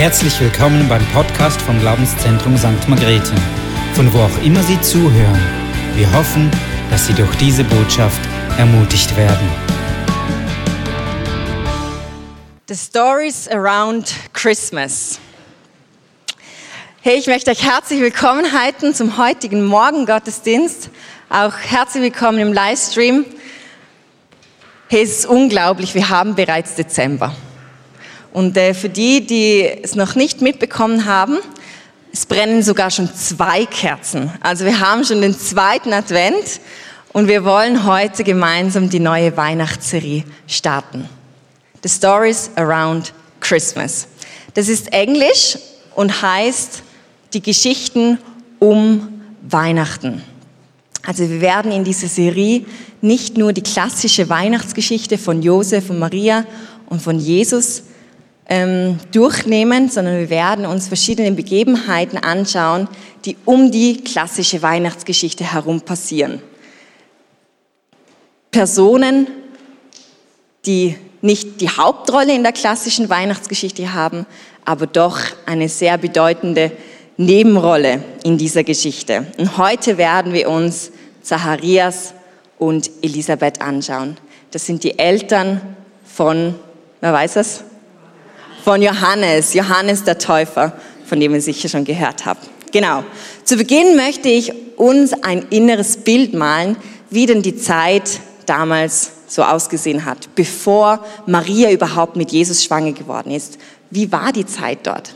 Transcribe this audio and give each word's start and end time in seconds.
Herzlich 0.00 0.40
willkommen 0.40 0.88
beim 0.88 1.04
Podcast 1.08 1.60
vom 1.60 1.78
Glaubenszentrum 1.78 2.56
St. 2.56 2.88
Margrethe, 2.88 3.34
von 3.92 4.10
wo 4.14 4.20
auch 4.20 4.42
immer 4.42 4.62
Sie 4.62 4.80
zuhören. 4.80 5.38
Wir 5.94 6.10
hoffen, 6.14 6.50
dass 6.90 7.06
Sie 7.06 7.12
durch 7.12 7.36
diese 7.36 7.64
Botschaft 7.64 8.18
ermutigt 8.56 9.14
werden. 9.14 9.46
The 12.66 12.76
Stories 12.76 13.46
Around 13.48 14.14
Christmas. 14.32 15.20
Hey, 17.02 17.18
ich 17.18 17.26
möchte 17.26 17.50
euch 17.50 17.62
herzlich 17.62 18.00
willkommen 18.00 18.50
heißen 18.50 18.94
zum 18.94 19.18
heutigen 19.18 19.66
Morgengottesdienst. 19.66 20.88
Auch 21.28 21.52
herzlich 21.58 22.04
willkommen 22.04 22.38
im 22.38 22.54
Livestream. 22.54 23.26
Hey, 24.88 25.02
es 25.02 25.10
ist 25.10 25.26
unglaublich, 25.26 25.94
wir 25.94 26.08
haben 26.08 26.34
bereits 26.34 26.74
Dezember. 26.74 27.34
Und 28.32 28.56
äh, 28.56 28.74
für 28.74 28.88
die, 28.88 29.26
die 29.26 29.68
es 29.82 29.94
noch 29.94 30.14
nicht 30.14 30.40
mitbekommen 30.40 31.04
haben, 31.04 31.38
es 32.12 32.26
brennen 32.26 32.62
sogar 32.62 32.90
schon 32.90 33.12
zwei 33.14 33.66
Kerzen. 33.66 34.30
Also 34.40 34.64
wir 34.64 34.80
haben 34.80 35.04
schon 35.04 35.20
den 35.20 35.38
zweiten 35.38 35.92
Advent 35.92 36.60
und 37.12 37.28
wir 37.28 37.44
wollen 37.44 37.84
heute 37.86 38.24
gemeinsam 38.24 38.90
die 38.90 39.00
neue 39.00 39.36
Weihnachtsserie 39.36 40.24
starten. 40.46 41.08
The 41.82 41.88
Stories 41.88 42.50
Around 42.56 43.12
Christmas. 43.40 44.06
Das 44.54 44.68
ist 44.68 44.92
Englisch 44.92 45.58
und 45.94 46.22
heißt 46.22 46.82
die 47.32 47.42
Geschichten 47.42 48.18
um 48.58 49.22
Weihnachten. 49.42 50.22
Also 51.06 51.28
wir 51.28 51.40
werden 51.40 51.72
in 51.72 51.84
dieser 51.84 52.08
Serie 52.08 52.64
nicht 53.00 53.38
nur 53.38 53.52
die 53.52 53.62
klassische 53.62 54.28
Weihnachtsgeschichte 54.28 55.16
von 55.16 55.42
Josef 55.42 55.90
und 55.90 55.98
Maria 55.98 56.44
und 56.86 57.00
von 57.00 57.18
Jesus 57.18 57.84
ähm, 58.50 58.98
durchnehmen, 59.12 59.88
sondern 59.88 60.18
wir 60.18 60.28
werden 60.28 60.66
uns 60.66 60.88
verschiedene 60.88 61.30
Begebenheiten 61.32 62.18
anschauen, 62.18 62.88
die 63.24 63.36
um 63.44 63.70
die 63.70 64.02
klassische 64.02 64.60
Weihnachtsgeschichte 64.60 65.44
herum 65.44 65.80
passieren. 65.80 66.42
Personen, 68.50 69.28
die 70.66 70.96
nicht 71.22 71.60
die 71.60 71.68
Hauptrolle 71.68 72.34
in 72.34 72.42
der 72.42 72.52
klassischen 72.52 73.08
Weihnachtsgeschichte 73.08 73.92
haben, 73.92 74.26
aber 74.64 74.86
doch 74.86 75.18
eine 75.46 75.68
sehr 75.68 75.96
bedeutende 75.96 76.72
Nebenrolle 77.16 78.02
in 78.24 78.36
dieser 78.36 78.64
Geschichte. 78.64 79.26
Und 79.38 79.58
heute 79.58 79.96
werden 79.96 80.32
wir 80.32 80.48
uns 80.48 80.90
Zacharias 81.22 82.14
und 82.58 82.90
Elisabeth 83.02 83.60
anschauen. 83.60 84.16
Das 84.50 84.66
sind 84.66 84.82
die 84.82 84.98
Eltern 84.98 85.60
von, 86.04 86.56
wer 87.00 87.12
weiß 87.12 87.34
das? 87.34 87.64
Von 88.64 88.82
Johannes, 88.82 89.54
Johannes 89.54 90.04
der 90.04 90.18
Täufer, 90.18 90.72
von 91.06 91.18
dem 91.18 91.34
ihr 91.34 91.40
sicher 91.40 91.68
schon 91.68 91.84
gehört 91.84 92.26
habt. 92.26 92.46
Genau. 92.72 93.04
Zu 93.44 93.56
Beginn 93.56 93.96
möchte 93.96 94.28
ich 94.28 94.52
uns 94.76 95.12
ein 95.22 95.46
inneres 95.50 95.98
Bild 95.98 96.34
malen, 96.34 96.76
wie 97.08 97.26
denn 97.26 97.42
die 97.42 97.56
Zeit 97.56 98.20
damals 98.46 99.12
so 99.26 99.42
ausgesehen 99.42 100.04
hat, 100.04 100.34
bevor 100.34 101.04
Maria 101.26 101.70
überhaupt 101.70 102.16
mit 102.16 102.32
Jesus 102.32 102.62
schwanger 102.64 102.92
geworden 102.92 103.30
ist. 103.30 103.58
Wie 103.90 104.12
war 104.12 104.32
die 104.32 104.46
Zeit 104.46 104.80
dort? 104.84 105.14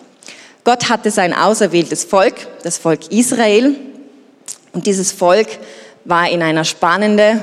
Gott 0.65 0.89
hatte 0.89 1.11
sein 1.11 1.35
auserwähltes 1.35 2.05
Volk, 2.05 2.35
das 2.63 2.79
Volk 2.79 3.13
Israel. 3.13 3.75
Und 4.73 4.87
dieses 4.87 5.13
Volk 5.13 5.49
war 6.05 6.31
in 6.31 6.43
einer 6.43 6.65
spannende, 6.65 7.41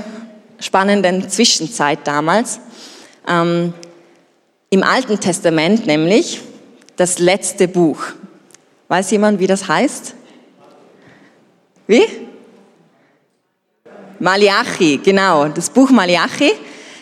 spannenden 0.60 1.30
Zwischenzeit 1.30 2.00
damals. 2.06 2.60
Ähm, 3.28 3.74
Im 4.74 4.84
Alten 4.84 5.20
Testament 5.20 5.86
nämlich 5.86 6.40
das 6.96 7.20
letzte 7.20 7.68
Buch. 7.68 8.02
Weiß 8.88 9.12
jemand, 9.12 9.42
wie 9.42 9.48
das 9.48 9.68
heißt? 9.68 10.16
Wie? 11.88 12.04
Malachi, 14.20 14.96
genau. 15.04 15.50
Das 15.50 15.70
Buch 15.70 15.90
Malachi, 15.90 16.54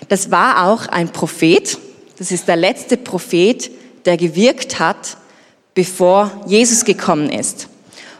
das 0.07 0.31
war 0.31 0.65
auch 0.65 0.87
ein 0.87 1.09
Prophet. 1.09 1.77
Das 2.17 2.31
ist 2.31 2.47
der 2.47 2.55
letzte 2.55 2.97
Prophet, 2.97 3.69
der 4.03 4.17
gewirkt 4.17 4.79
hat, 4.79 5.17
bevor 5.75 6.31
Jesus 6.47 6.83
gekommen 6.83 7.29
ist. 7.29 7.67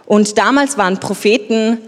Und 0.06 0.38
damals 0.38 0.78
waren 0.78 1.00
Propheten 1.00 1.80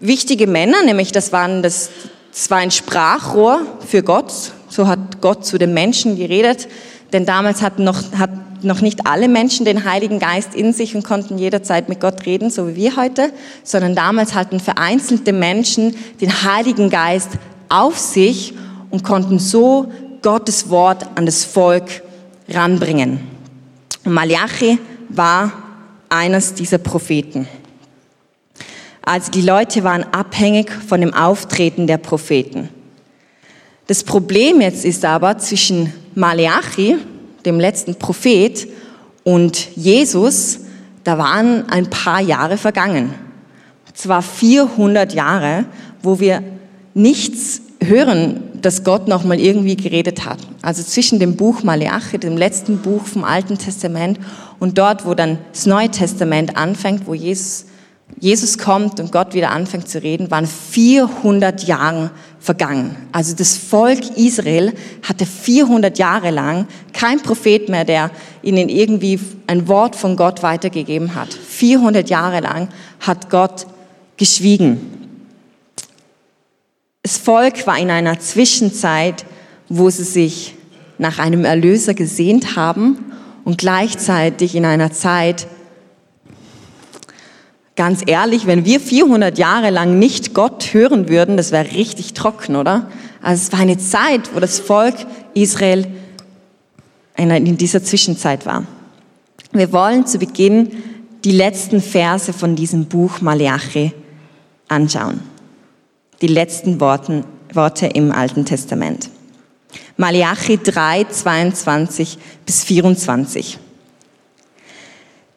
wichtige 0.00 0.46
Männer, 0.46 0.82
nämlich 0.82 1.12
das, 1.12 1.32
waren 1.32 1.62
das, 1.62 1.88
das 2.30 2.50
war 2.50 2.58
ein 2.58 2.70
Sprachrohr 2.70 3.62
für 3.88 4.02
Gott. 4.02 4.52
So 4.68 4.86
hat 4.86 5.22
Gott 5.22 5.46
zu 5.46 5.56
den 5.56 5.72
Menschen 5.72 6.18
geredet. 6.18 6.68
Denn 7.12 7.24
damals 7.24 7.62
hatten 7.62 7.84
noch, 7.84 8.12
hat 8.16 8.30
noch 8.64 8.80
nicht 8.80 9.06
alle 9.06 9.28
Menschen 9.28 9.64
den 9.64 9.84
Heiligen 9.84 10.18
Geist 10.18 10.54
in 10.54 10.72
sich 10.72 10.94
und 10.94 11.04
konnten 11.04 11.38
jederzeit 11.38 11.88
mit 11.88 12.00
Gott 12.00 12.26
reden, 12.26 12.50
so 12.50 12.68
wie 12.68 12.76
wir 12.76 12.96
heute, 12.96 13.30
sondern 13.62 13.94
damals 13.94 14.34
hatten 14.34 14.60
vereinzelte 14.60 15.32
Menschen 15.32 15.96
den 16.20 16.42
Heiligen 16.42 16.90
Geist 16.90 17.30
auf 17.68 17.98
sich 17.98 18.54
und 18.90 19.04
konnten 19.04 19.38
so 19.38 19.92
Gottes 20.22 20.68
Wort 20.70 21.06
an 21.14 21.26
das 21.26 21.44
Volk 21.44 22.02
ranbringen. 22.48 23.20
Und 24.04 24.12
Malachi 24.12 24.78
war 25.08 25.52
eines 26.08 26.54
dieser 26.54 26.78
Propheten. 26.78 27.48
Also 29.02 29.30
die 29.30 29.42
Leute 29.42 29.84
waren 29.84 30.04
abhängig 30.12 30.70
von 30.70 31.00
dem 31.00 31.14
Auftreten 31.14 31.86
der 31.86 31.98
Propheten. 31.98 32.68
Das 33.86 34.02
Problem 34.02 34.60
jetzt 34.60 34.84
ist 34.84 35.04
aber 35.04 35.38
zwischen 35.38 35.92
Malachi, 36.16 36.96
dem 37.44 37.60
letzten 37.60 37.94
Prophet, 37.94 38.66
und 39.22 39.76
Jesus, 39.76 40.60
da 41.04 41.18
waren 41.18 41.68
ein 41.68 41.90
paar 41.90 42.20
Jahre 42.20 42.56
vergangen. 42.56 43.12
Zwar 43.92 44.22
400 44.22 45.12
Jahre, 45.12 45.66
wo 46.02 46.18
wir 46.18 46.42
nichts 46.94 47.60
hören, 47.84 48.40
dass 48.62 48.82
Gott 48.82 49.08
noch 49.08 49.24
mal 49.24 49.38
irgendwie 49.38 49.76
geredet 49.76 50.24
hat. 50.24 50.38
Also 50.62 50.82
zwischen 50.82 51.18
dem 51.18 51.36
Buch 51.36 51.62
Malachi, 51.62 52.18
dem 52.18 52.38
letzten 52.38 52.78
Buch 52.78 53.04
vom 53.04 53.22
Alten 53.22 53.58
Testament, 53.58 54.18
und 54.58 54.78
dort, 54.78 55.04
wo 55.04 55.12
dann 55.12 55.38
das 55.52 55.66
Neue 55.66 55.90
Testament 55.90 56.56
anfängt, 56.56 57.06
wo 57.06 57.12
Jesus 57.12 57.66
Jesus 58.18 58.56
kommt 58.56 59.00
und 59.00 59.12
Gott 59.12 59.34
wieder 59.34 59.50
anfängt 59.50 59.88
zu 59.88 60.02
reden, 60.02 60.30
waren 60.30 60.46
400 60.46 61.64
Jahre 61.64 62.10
vergangen. 62.46 62.96
Also 63.10 63.34
das 63.34 63.56
Volk 63.56 64.16
Israel 64.16 64.72
hatte 65.02 65.26
400 65.26 65.98
Jahre 65.98 66.30
lang 66.30 66.68
kein 66.92 67.20
Prophet 67.20 67.68
mehr, 67.68 67.84
der 67.84 68.10
ihnen 68.40 68.68
irgendwie 68.68 69.18
ein 69.48 69.66
Wort 69.66 69.96
von 69.96 70.16
Gott 70.16 70.42
weitergegeben 70.44 71.16
hat. 71.16 71.34
400 71.34 72.08
Jahre 72.08 72.40
lang 72.40 72.68
hat 73.00 73.30
Gott 73.30 73.66
geschwiegen. 74.16 74.80
Das 77.02 77.18
Volk 77.18 77.66
war 77.66 77.78
in 77.78 77.90
einer 77.90 78.18
Zwischenzeit, 78.20 79.26
wo 79.68 79.90
sie 79.90 80.04
sich 80.04 80.54
nach 80.98 81.18
einem 81.18 81.44
Erlöser 81.44 81.94
gesehnt 81.94 82.56
haben 82.56 83.12
und 83.44 83.58
gleichzeitig 83.58 84.54
in 84.54 84.64
einer 84.64 84.92
Zeit, 84.92 85.48
Ganz 87.76 88.02
ehrlich, 88.06 88.46
wenn 88.46 88.64
wir 88.64 88.80
400 88.80 89.36
Jahre 89.38 89.68
lang 89.70 89.98
nicht 89.98 90.32
Gott 90.32 90.72
hören 90.72 91.10
würden, 91.10 91.36
das 91.36 91.52
wäre 91.52 91.70
richtig 91.72 92.14
trocken, 92.14 92.56
oder? 92.56 92.88
Also 93.20 93.42
es 93.42 93.52
war 93.52 93.60
eine 93.60 93.76
Zeit, 93.76 94.34
wo 94.34 94.40
das 94.40 94.58
Volk 94.58 94.94
Israel 95.34 95.86
in 97.16 97.56
dieser 97.58 97.84
Zwischenzeit 97.84 98.46
war. 98.46 98.64
Wir 99.52 99.72
wollen 99.72 100.06
zu 100.06 100.18
Beginn 100.18 100.70
die 101.24 101.32
letzten 101.32 101.82
Verse 101.82 102.32
von 102.32 102.56
diesem 102.56 102.86
Buch 102.86 103.20
Malachi 103.20 103.92
anschauen. 104.68 105.20
Die 106.22 106.28
letzten 106.28 106.80
Worte, 106.80 107.24
Worte 107.52 107.86
im 107.86 108.10
Alten 108.10 108.44
Testament. 108.44 109.10
Malachi 109.96 110.58
3, 110.62 111.04
22 111.04 112.18
bis 112.46 112.64
24. 112.64 113.58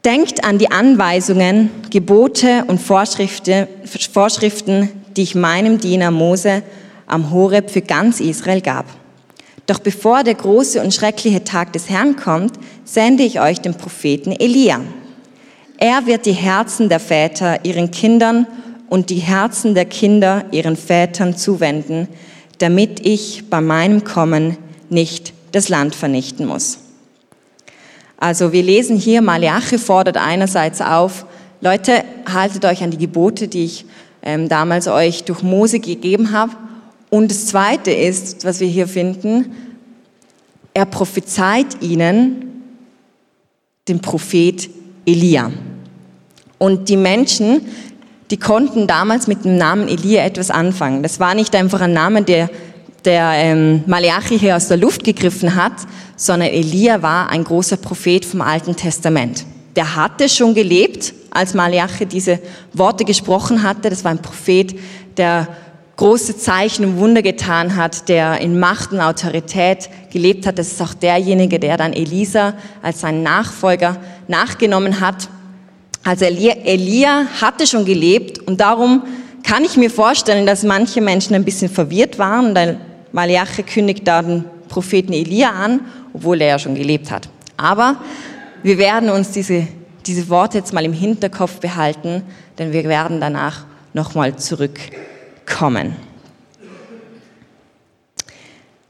Denkt 0.06 0.46
an 0.46 0.58
die 0.58 0.72
Anweisungen, 0.72 1.72
Gebote 1.90 2.64
und 2.68 2.80
Vorschriften, 2.80 3.68
die 5.18 5.24
ich 5.24 5.36
meinem 5.36 5.78
Diener 5.78 6.10
Mose 6.10 6.64
am 7.06 7.32
Horeb 7.32 7.70
für 7.70 7.82
ganz 7.82 8.22
Israel 8.22 8.62
gab. 8.62 8.86
Doch 9.66 9.80
bevor 9.80 10.24
der 10.24 10.36
große 10.36 10.82
und 10.82 10.94
schreckliche 10.94 11.44
Tag 11.44 11.74
des 11.74 11.90
Herrn 11.90 12.16
kommt, 12.16 12.54
sende 12.86 13.24
ich 13.24 13.42
euch 13.42 13.60
den 13.60 13.76
Propheten 13.76 14.32
Elia. 14.32 14.80
Er 15.78 16.06
wird 16.06 16.26
die 16.26 16.32
Herzen 16.32 16.88
der 16.88 17.00
Väter 17.00 17.66
ihren 17.66 17.92
Kindern 17.92 18.48
und 18.90 19.10
die 19.10 19.20
Herzen 19.20 19.76
der 19.76 19.86
Kinder 19.86 20.46
ihren 20.52 20.78
Vätern 20.78 21.36
zuwenden, 21.36 22.08
damit 22.60 23.06
ich 23.06 23.50
bei 23.50 23.60
meinem 23.60 24.04
Kommen 24.06 24.58
nicht 24.90 25.34
das 25.52 25.70
Land 25.70 25.94
vernichten 25.94 26.46
muss. 26.46 26.80
Also 28.20 28.52
wir 28.52 28.64
lesen 28.64 28.98
hier, 28.98 29.22
Malachi 29.22 29.78
fordert 29.78 30.18
einerseits 30.18 30.82
auf, 30.82 31.26
Leute, 31.62 32.04
haltet 32.32 32.66
euch 32.66 32.84
an 32.84 32.92
die 32.92 32.98
Gebote, 32.98 33.48
die 33.48 33.66
ich 33.66 33.86
ähm, 34.22 34.50
damals 34.50 34.88
euch 34.88 35.24
durch 35.24 35.42
Mose 35.42 35.80
gegeben 35.80 36.32
habe. 36.32 36.52
Und 37.10 37.32
das 37.32 37.48
Zweite 37.48 37.92
ist, 37.92 38.46
was 38.46 38.60
wir 38.60 38.68
hier 38.68 38.88
finden, 38.88 39.54
er 40.74 40.86
prophezeit 40.86 41.82
ihnen 41.82 42.64
den 43.88 44.02
Prophet 44.02 44.70
Elia. 45.06 45.52
Und 46.58 46.90
die 46.90 46.98
Menschen, 46.98 47.62
die 48.32 48.38
konnten 48.38 48.86
damals 48.86 49.28
mit 49.28 49.46
dem 49.46 49.58
Namen 49.58 49.88
Elia 49.88 50.24
etwas 50.26 50.52
anfangen. 50.52 51.04
Das 51.04 51.20
war 51.20 51.34
nicht 51.36 51.56
einfach 51.56 51.82
ein 51.82 51.94
Name, 51.94 52.22
der, 52.22 52.50
der 53.06 53.32
ähm, 53.36 53.84
Malachi 53.86 54.38
hier 54.38 54.56
aus 54.56 54.68
der 54.68 54.78
Luft 54.78 55.04
gegriffen 55.04 55.56
hat, 55.56 55.74
sondern 56.16 56.50
Elia 56.50 57.02
war 57.02 57.30
ein 57.30 57.44
großer 57.44 57.78
Prophet 57.78 58.26
vom 58.26 58.42
Alten 58.42 58.76
Testament. 58.76 59.46
Der 59.76 59.96
hatte 59.96 60.28
schon 60.28 60.54
gelebt, 60.54 61.14
als 61.32 61.54
Malachi 61.54 62.06
diese 62.06 62.40
Worte 62.74 63.06
gesprochen 63.06 63.64
hatte. 63.64 63.90
Das 63.90 64.04
war 64.04 64.12
ein 64.12 64.22
Prophet, 64.22 64.78
der 65.18 65.48
große 65.96 66.38
Zeichen 66.38 66.86
und 66.86 66.98
Wunder 66.98 67.22
getan 67.22 67.76
hat, 67.76 68.08
der 68.08 68.40
in 68.40 68.58
Macht 68.58 68.94
und 68.94 69.02
Autorität 69.02 69.90
gelebt 70.12 70.48
hat. 70.48 70.58
Das 70.58 70.68
ist 70.72 70.82
auch 70.82 70.94
derjenige, 70.94 71.60
der 71.60 71.78
dann 71.78 71.94
Elisa 71.94 72.54
als 72.82 73.02
seinen 73.02 73.22
Nachfolger 73.22 73.98
nachgenommen 74.28 75.02
hat. 75.02 75.30
Also 76.04 76.26
Elia, 76.26 76.54
Elia 76.64 77.26
hatte 77.42 77.68
schon 77.68 77.86
gelebt 77.86 78.40
und 78.40 78.62
darum 78.62 79.04
kann 79.44 79.66
ich 79.66 79.78
mir 79.78 79.90
vorstellen, 79.90 80.46
dass 80.46 80.64
manche 80.64 81.02
Menschen 81.02 81.36
ein 81.36 81.44
bisschen 81.44 81.70
verwirrt 81.70 82.18
waren, 82.18 82.56
weil 82.56 82.80
Malachi 83.12 83.64
kündigt 83.64 84.08
da 84.08 84.22
den 84.22 84.46
Propheten 84.68 85.14
Elia 85.14 85.52
an, 85.52 85.82
obwohl 86.14 86.42
er 86.42 86.48
ja 86.50 86.60
schon 86.60 86.76
gelebt 86.76 87.12
hat. 87.12 87.28
Aber 87.58 87.98
wir 88.64 88.78
werden 88.78 89.10
uns 89.10 89.32
diese, 89.32 89.68
diese 90.06 90.30
Worte 90.30 90.60
jetzt 90.60 90.74
mal 90.74 90.86
im 90.86 90.94
Hinterkopf 90.94 91.60
behalten, 91.60 92.24
denn 92.58 92.72
wir 92.72 92.84
werden 92.86 93.20
danach 93.20 93.66
nochmal 93.94 94.36
zurück 94.36 94.80
kommen. 95.46 95.96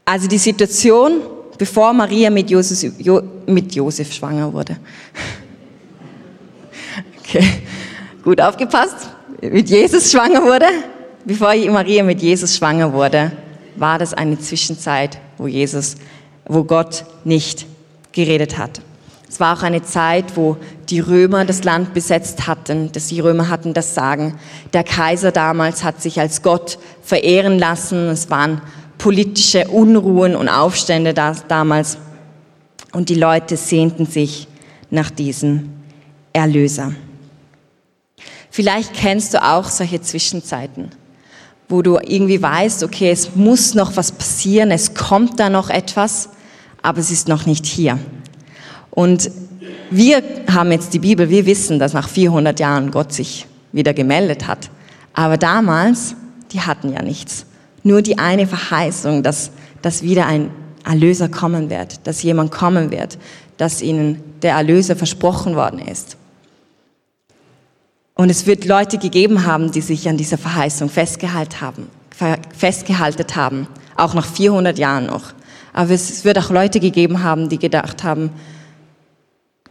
Also 0.04 0.26
die 0.28 0.38
Situation, 0.38 1.20
bevor 1.56 1.92
Maria 1.92 2.30
mit 2.30 2.50
Josef, 2.50 2.92
jo, 2.98 3.22
mit 3.46 3.74
Josef 3.74 4.12
schwanger 4.12 4.52
wurde. 4.52 4.76
Okay, 7.20 7.44
gut 8.24 8.40
aufgepasst. 8.40 9.08
Mit 9.40 9.70
Jesus 9.70 10.10
schwanger 10.10 10.42
wurde. 10.42 10.66
Bevor 11.24 11.54
Maria 11.70 12.02
mit 12.02 12.20
Jesus 12.20 12.56
schwanger 12.56 12.92
wurde, 12.92 13.30
war 13.80 13.98
das 13.98 14.14
eine 14.14 14.38
Zwischenzeit, 14.38 15.18
wo 15.38 15.46
Jesus, 15.46 15.96
wo 16.44 16.64
Gott 16.64 17.04
nicht 17.24 17.66
geredet 18.12 18.58
hat. 18.58 18.82
Es 19.28 19.40
war 19.40 19.56
auch 19.56 19.62
eine 19.62 19.82
Zeit, 19.82 20.36
wo 20.36 20.56
die 20.88 21.00
Römer 21.00 21.44
das 21.44 21.64
Land 21.64 21.94
besetzt 21.94 22.46
hatten, 22.46 22.90
dass 22.92 23.06
die 23.06 23.20
Römer 23.20 23.48
hatten 23.48 23.72
das 23.74 23.94
Sagen. 23.94 24.38
Der 24.72 24.84
Kaiser 24.84 25.32
damals 25.32 25.84
hat 25.84 26.02
sich 26.02 26.20
als 26.20 26.42
Gott 26.42 26.78
verehren 27.02 27.58
lassen. 27.58 28.08
Es 28.08 28.28
waren 28.28 28.60
politische 28.98 29.68
Unruhen 29.68 30.36
und 30.36 30.48
Aufstände 30.48 31.14
damals. 31.14 31.96
Und 32.92 33.08
die 33.08 33.14
Leute 33.14 33.56
sehnten 33.56 34.04
sich 34.04 34.48
nach 34.90 35.10
diesem 35.10 35.70
Erlöser. 36.32 36.92
Vielleicht 38.50 38.94
kennst 38.94 39.32
du 39.32 39.42
auch 39.42 39.68
solche 39.68 40.00
Zwischenzeiten, 40.00 40.90
wo 41.70 41.82
du 41.82 41.98
irgendwie 41.98 42.42
weißt, 42.42 42.82
okay, 42.82 43.10
es 43.10 43.36
muss 43.36 43.74
noch 43.74 43.96
was 43.96 44.12
passieren, 44.12 44.70
es 44.70 44.94
kommt 44.94 45.40
da 45.40 45.48
noch 45.48 45.70
etwas, 45.70 46.28
aber 46.82 46.98
es 46.98 47.10
ist 47.10 47.28
noch 47.28 47.46
nicht 47.46 47.64
hier. 47.64 47.98
Und 48.90 49.30
wir 49.90 50.22
haben 50.52 50.72
jetzt 50.72 50.92
die 50.92 50.98
Bibel, 50.98 51.30
wir 51.30 51.46
wissen, 51.46 51.78
dass 51.78 51.92
nach 51.92 52.08
400 52.08 52.58
Jahren 52.60 52.90
Gott 52.90 53.12
sich 53.12 53.46
wieder 53.72 53.94
gemeldet 53.94 54.46
hat. 54.46 54.70
Aber 55.14 55.36
damals, 55.36 56.14
die 56.52 56.60
hatten 56.60 56.92
ja 56.92 57.02
nichts. 57.02 57.46
Nur 57.82 58.02
die 58.02 58.18
eine 58.18 58.46
Verheißung, 58.46 59.22
dass, 59.22 59.50
dass 59.82 60.02
wieder 60.02 60.26
ein 60.26 60.50
Erlöser 60.84 61.28
kommen 61.28 61.70
wird, 61.70 62.06
dass 62.06 62.22
jemand 62.22 62.50
kommen 62.50 62.90
wird, 62.90 63.18
dass 63.56 63.82
ihnen 63.82 64.22
der 64.42 64.54
Erlöser 64.54 64.96
versprochen 64.96 65.54
worden 65.54 65.80
ist. 65.80 66.16
Und 68.20 68.28
es 68.28 68.44
wird 68.44 68.66
Leute 68.66 68.98
gegeben 68.98 69.46
haben, 69.46 69.72
die 69.72 69.80
sich 69.80 70.06
an 70.06 70.18
dieser 70.18 70.36
Verheißung 70.36 70.90
festgehalten 70.90 71.62
haben, 71.62 71.88
festgehalten 72.54 73.34
haben, 73.34 73.66
auch 73.96 74.12
nach 74.12 74.26
400 74.26 74.78
Jahren 74.78 75.06
noch. 75.06 75.32
Aber 75.72 75.92
es 75.92 76.22
wird 76.22 76.38
auch 76.38 76.50
Leute 76.50 76.80
gegeben 76.80 77.22
haben, 77.22 77.48
die 77.48 77.58
gedacht 77.58 78.04
haben, 78.04 78.28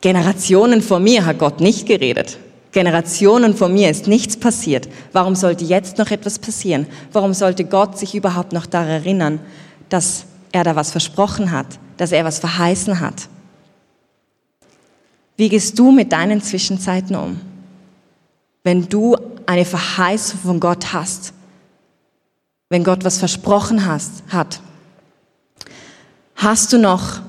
Generationen 0.01 0.81
vor 0.81 1.00
mir 1.00 1.28
hat 1.28 1.38
Gott 1.38 1.62
nicht 1.62 1.86
geredet. 1.86 2.40
Generationen 2.72 3.56
vor 3.56 3.69
mir 3.69 3.92
ist 3.92 4.07
nichts 4.07 4.36
passiert. 4.36 4.90
Warum 5.13 5.36
sollte 5.36 5.63
jetzt 5.63 6.00
noch 6.00 6.10
etwas 6.10 6.40
passieren? 6.40 6.88
Warum 7.13 7.36
sollte 7.36 7.66
Gott 7.66 8.00
sich 8.00 8.16
überhaupt 8.16 8.52
noch 8.52 8.66
daran 8.66 8.90
erinnern, 8.90 9.40
dass 9.90 10.25
er 10.52 10.63
da 10.63 10.75
was 10.75 10.90
versprochen 10.90 11.52
hat, 11.52 11.78
dass 11.98 12.12
er 12.12 12.25
was 12.25 12.40
verheißen 12.40 13.00
hat? 13.00 13.30
Wie 15.38 15.50
gehst 15.50 15.78
du 15.78 15.92
mit 15.92 16.12
deinen 16.12 16.42
Zwischenzeiten 16.42 17.16
um? 17.16 17.49
Wenn 18.63 18.89
du 18.89 19.15
eine 19.45 19.65
Verheißung 19.65 20.39
von 20.39 20.59
Gott 20.59 20.94
hast, 20.94 21.33
wenn 22.69 22.83
Gott 22.83 23.03
was 23.03 23.17
versprochen 23.17 23.85
hast, 23.85 24.23
hat, 24.29 24.61
hast 26.35 26.71
du 26.71 26.77
noch 26.77 27.21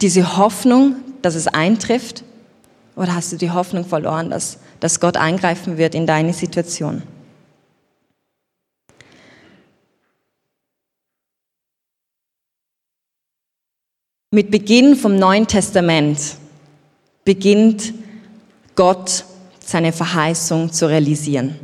diese 0.00 0.36
Hoffnung, 0.36 0.96
dass 1.22 1.34
es 1.34 1.48
eintrifft? 1.48 2.22
Oder 2.94 3.14
hast 3.14 3.32
du 3.32 3.36
die 3.36 3.50
Hoffnung 3.50 3.84
verloren, 3.84 4.30
dass, 4.30 4.58
dass 4.80 5.00
Gott 5.00 5.16
eingreifen 5.16 5.76
wird 5.76 5.94
in 5.94 6.06
deine 6.06 6.32
Situation? 6.32 7.02
Mit 14.30 14.50
Beginn 14.50 14.96
vom 14.96 15.16
Neuen 15.16 15.46
Testament 15.46 16.36
beginnt 17.24 17.94
Gott 18.74 19.24
seine 19.66 19.92
Verheißung 19.92 20.72
zu 20.72 20.88
realisieren. 20.88 21.56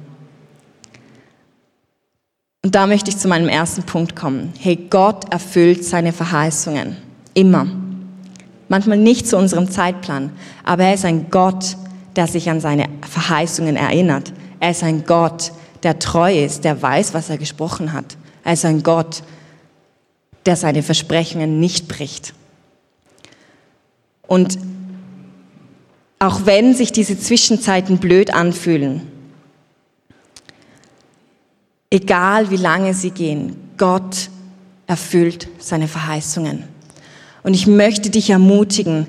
Und 2.65 2.75
da 2.75 2.87
möchte 2.87 3.11
ich 3.11 3.19
zu 3.19 3.29
meinem 3.29 3.49
ersten 3.49 3.83
Punkt 3.83 4.15
kommen. 4.15 4.53
Hey, 4.59 4.77
Gott 4.77 5.33
erfüllt 5.33 5.85
seine 5.85 6.13
Verheißungen. 6.13 6.97
Immer 7.35 7.67
manchmal 8.73 8.97
nicht 8.97 9.29
zu 9.29 9.37
unserem 9.37 9.71
Zeitplan, 9.71 10.33
aber 10.65 10.85
er 10.85 10.95
ist 10.95 11.05
ein 11.05 11.31
Gott, 11.31 11.77
der 12.17 12.27
sich 12.27 12.49
an 12.49 12.59
seine 12.59 12.89
Verheißungen 13.07 13.77
erinnert. 13.77 14.33
Er 14.61 14.71
ist 14.71 14.83
ein 14.83 15.05
Gott, 15.05 15.53
der 15.83 15.99
treu 15.99 16.35
ist, 16.43 16.65
der 16.65 16.81
weiß, 16.81 17.13
was 17.13 17.29
er 17.29 17.37
gesprochen 17.37 17.93
hat. 17.93 18.17
Er 18.45 18.55
ist 18.55 18.65
ein 18.65 18.83
Gott, 18.83 19.23
der 20.47 20.57
seine 20.57 20.83
Versprechungen 20.83 21.61
nicht 21.61 21.87
bricht. 21.87 22.33
Und 24.27 24.59
auch 26.23 26.47
wenn 26.47 26.73
sich 26.73 26.93
diese 26.93 27.19
Zwischenzeiten 27.19 27.99
blöd 27.99 28.33
anfühlen, 28.33 29.03
egal 31.91 32.49
wie 32.53 32.57
lange 32.57 32.95
sie 32.95 33.11
gehen, 33.11 33.57
Gott 33.77 34.31
erfüllt 34.87 35.49
seine 35.59 35.89
Verheißungen. 35.89 36.63
Und 37.43 37.55
ich 37.55 37.67
möchte 37.67 38.09
dich 38.09 38.31
ermutigen, 38.31 39.09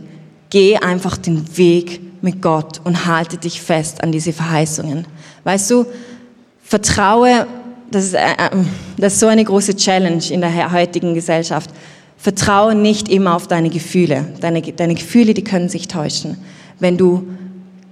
geh 0.49 0.77
einfach 0.77 1.15
den 1.15 1.55
Weg 1.55 2.01
mit 2.23 2.41
Gott 2.41 2.81
und 2.83 3.05
halte 3.05 3.37
dich 3.37 3.61
fest 3.61 4.03
an 4.03 4.11
diese 4.11 4.33
Verheißungen. 4.33 5.05
Weißt 5.43 5.69
du, 5.69 5.85
vertraue, 6.63 7.45
das 7.91 8.05
ist, 8.05 8.13
äh, 8.15 8.23
äh, 8.23 8.49
das 8.97 9.13
ist 9.13 9.19
so 9.19 9.27
eine 9.27 9.43
große 9.43 9.75
Challenge 9.75 10.23
in 10.31 10.41
der 10.41 10.71
heutigen 10.71 11.13
Gesellschaft. 11.13 11.69
Vertraue 12.17 12.73
nicht 12.73 13.07
immer 13.07 13.35
auf 13.35 13.45
deine 13.45 13.69
Gefühle. 13.69 14.33
Deine, 14.41 14.63
deine 14.63 14.95
Gefühle, 14.95 15.35
die 15.35 15.43
können 15.43 15.69
sich 15.69 15.87
täuschen. 15.87 16.37
Wenn 16.83 16.97
du 16.97 17.25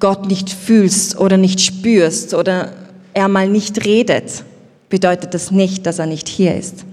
Gott 0.01 0.27
nicht 0.27 0.49
fühlst 0.49 1.17
oder 1.17 1.37
nicht 1.37 1.61
spürst 1.61 2.33
oder 2.33 2.73
er 3.13 3.29
mal 3.29 3.47
nicht 3.47 3.85
redet, 3.85 4.43
bedeutet 4.89 5.33
das 5.33 5.49
nicht, 5.49 5.85
dass 5.85 5.97
er 5.97 6.07
nicht 6.07 6.27
hier 6.27 6.57
ist. 6.57 6.83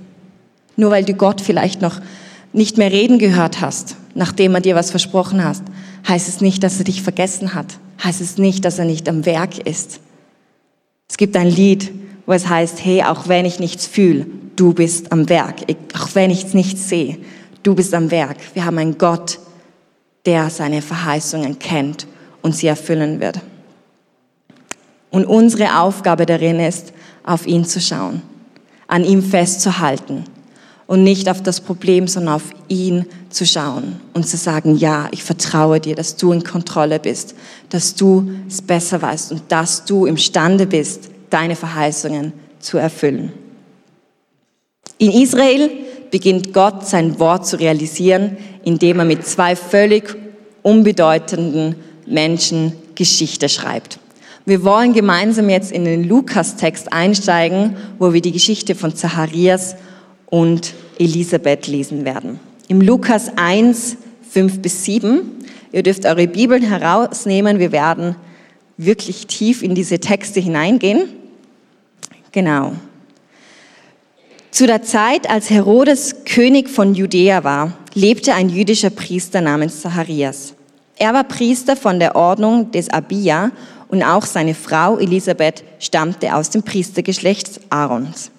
Nur 0.76 0.92
weil 0.92 1.04
du 1.04 1.14
Gott 1.14 1.40
vielleicht 1.40 1.82
noch 1.82 2.00
nicht 2.52 2.78
mehr 2.78 2.92
reden 2.92 3.18
gehört 3.18 3.60
hast, 3.60 3.96
nachdem 4.14 4.54
er 4.54 4.60
dir 4.60 4.76
was 4.76 4.92
versprochen 4.92 5.42
hast, 5.42 5.64
heißt 6.06 6.28
es 6.28 6.40
nicht, 6.40 6.62
dass 6.62 6.78
er 6.78 6.84
dich 6.84 7.02
vergessen 7.02 7.52
hat. 7.52 7.80
Heißt 8.04 8.20
es 8.20 8.38
nicht, 8.38 8.64
dass 8.64 8.78
er 8.78 8.84
nicht 8.84 9.08
am 9.08 9.26
Werk 9.26 9.66
ist. 9.66 9.98
Es 11.08 11.16
gibt 11.16 11.36
ein 11.36 11.50
Lied, 11.50 11.90
wo 12.26 12.32
es 12.32 12.48
heißt, 12.48 12.84
hey, 12.84 13.02
auch 13.02 13.26
wenn 13.26 13.44
ich 13.44 13.58
nichts 13.58 13.88
fühle, 13.88 14.26
du 14.54 14.72
bist 14.72 15.10
am 15.10 15.28
Werk. 15.28 15.62
Auch 16.00 16.10
wenn 16.14 16.30
ich 16.30 16.54
nichts 16.54 16.88
sehe, 16.88 17.18
du 17.64 17.74
bist 17.74 17.92
am 17.92 18.12
Werk. 18.12 18.36
Wir 18.54 18.64
haben 18.64 18.78
einen 18.78 18.98
Gott, 18.98 19.40
der 20.28 20.50
seine 20.50 20.82
Verheißungen 20.82 21.58
kennt 21.58 22.06
und 22.42 22.54
sie 22.54 22.66
erfüllen 22.66 23.18
wird. 23.18 23.40
Und 25.10 25.24
unsere 25.24 25.80
Aufgabe 25.80 26.26
darin 26.26 26.60
ist, 26.60 26.92
auf 27.24 27.46
ihn 27.46 27.64
zu 27.64 27.80
schauen, 27.80 28.20
an 28.88 29.04
ihm 29.04 29.22
festzuhalten 29.22 30.24
und 30.86 31.02
nicht 31.02 31.30
auf 31.30 31.42
das 31.42 31.62
Problem, 31.62 32.06
sondern 32.08 32.34
auf 32.34 32.50
ihn 32.68 33.06
zu 33.30 33.46
schauen 33.46 33.98
und 34.12 34.28
zu 34.28 34.36
sagen, 34.36 34.76
ja, 34.76 35.08
ich 35.12 35.24
vertraue 35.24 35.80
dir, 35.80 35.94
dass 35.94 36.16
du 36.16 36.30
in 36.32 36.44
Kontrolle 36.44 36.98
bist, 36.98 37.34
dass 37.70 37.94
du 37.94 38.30
es 38.46 38.60
besser 38.60 39.00
weißt 39.00 39.32
und 39.32 39.40
dass 39.48 39.86
du 39.86 40.04
imstande 40.04 40.66
bist, 40.66 41.08
deine 41.30 41.56
Verheißungen 41.56 42.34
zu 42.60 42.76
erfüllen. 42.76 43.32
In 44.98 45.10
Israel 45.10 45.70
beginnt 46.10 46.52
Gott 46.52 46.86
sein 46.86 47.18
Wort 47.18 47.46
zu 47.46 47.58
realisieren, 47.58 48.36
indem 48.64 48.98
er 48.98 49.04
mit 49.04 49.26
zwei 49.26 49.56
völlig 49.56 50.16
unbedeutenden 50.62 51.76
Menschen 52.06 52.72
Geschichte 52.94 53.48
schreibt. 53.48 53.98
Wir 54.44 54.64
wollen 54.64 54.94
gemeinsam 54.94 55.50
jetzt 55.50 55.70
in 55.70 55.84
den 55.84 56.08
Lukas-Text 56.08 56.92
einsteigen, 56.92 57.76
wo 57.98 58.12
wir 58.12 58.22
die 58.22 58.32
Geschichte 58.32 58.74
von 58.74 58.94
Zacharias 58.94 59.76
und 60.26 60.74
Elisabeth 60.98 61.66
lesen 61.66 62.04
werden. 62.04 62.40
Im 62.68 62.80
Lukas 62.80 63.30
1, 63.36 63.98
5 64.30 64.60
bis 64.60 64.84
7. 64.84 65.20
Ihr 65.72 65.82
dürft 65.82 66.06
eure 66.06 66.26
Bibeln 66.26 66.62
herausnehmen. 66.62 67.58
Wir 67.58 67.72
werden 67.72 68.16
wirklich 68.78 69.26
tief 69.26 69.62
in 69.62 69.74
diese 69.74 69.98
Texte 69.98 70.40
hineingehen. 70.40 71.08
Genau. 72.32 72.72
Zu 74.50 74.66
der 74.66 74.82
Zeit, 74.82 75.28
als 75.28 75.50
Herodes 75.50 76.24
König 76.24 76.70
von 76.70 76.94
Judäa 76.94 77.44
war, 77.44 77.74
lebte 77.94 78.34
ein 78.34 78.48
jüdischer 78.48 78.90
Priester 78.90 79.40
namens 79.40 79.82
Zacharias. 79.82 80.54
Er 80.96 81.12
war 81.12 81.24
Priester 81.24 81.76
von 81.76 82.00
der 82.00 82.16
Ordnung 82.16 82.70
des 82.72 82.88
Abia 82.88 83.52
und 83.88 84.02
auch 84.02 84.24
seine 84.24 84.54
Frau 84.54 84.98
Elisabeth 84.98 85.62
stammte 85.78 86.34
aus 86.34 86.50
dem 86.50 86.62
Priestergeschlecht 86.62 87.60
Aarons. 87.70 88.30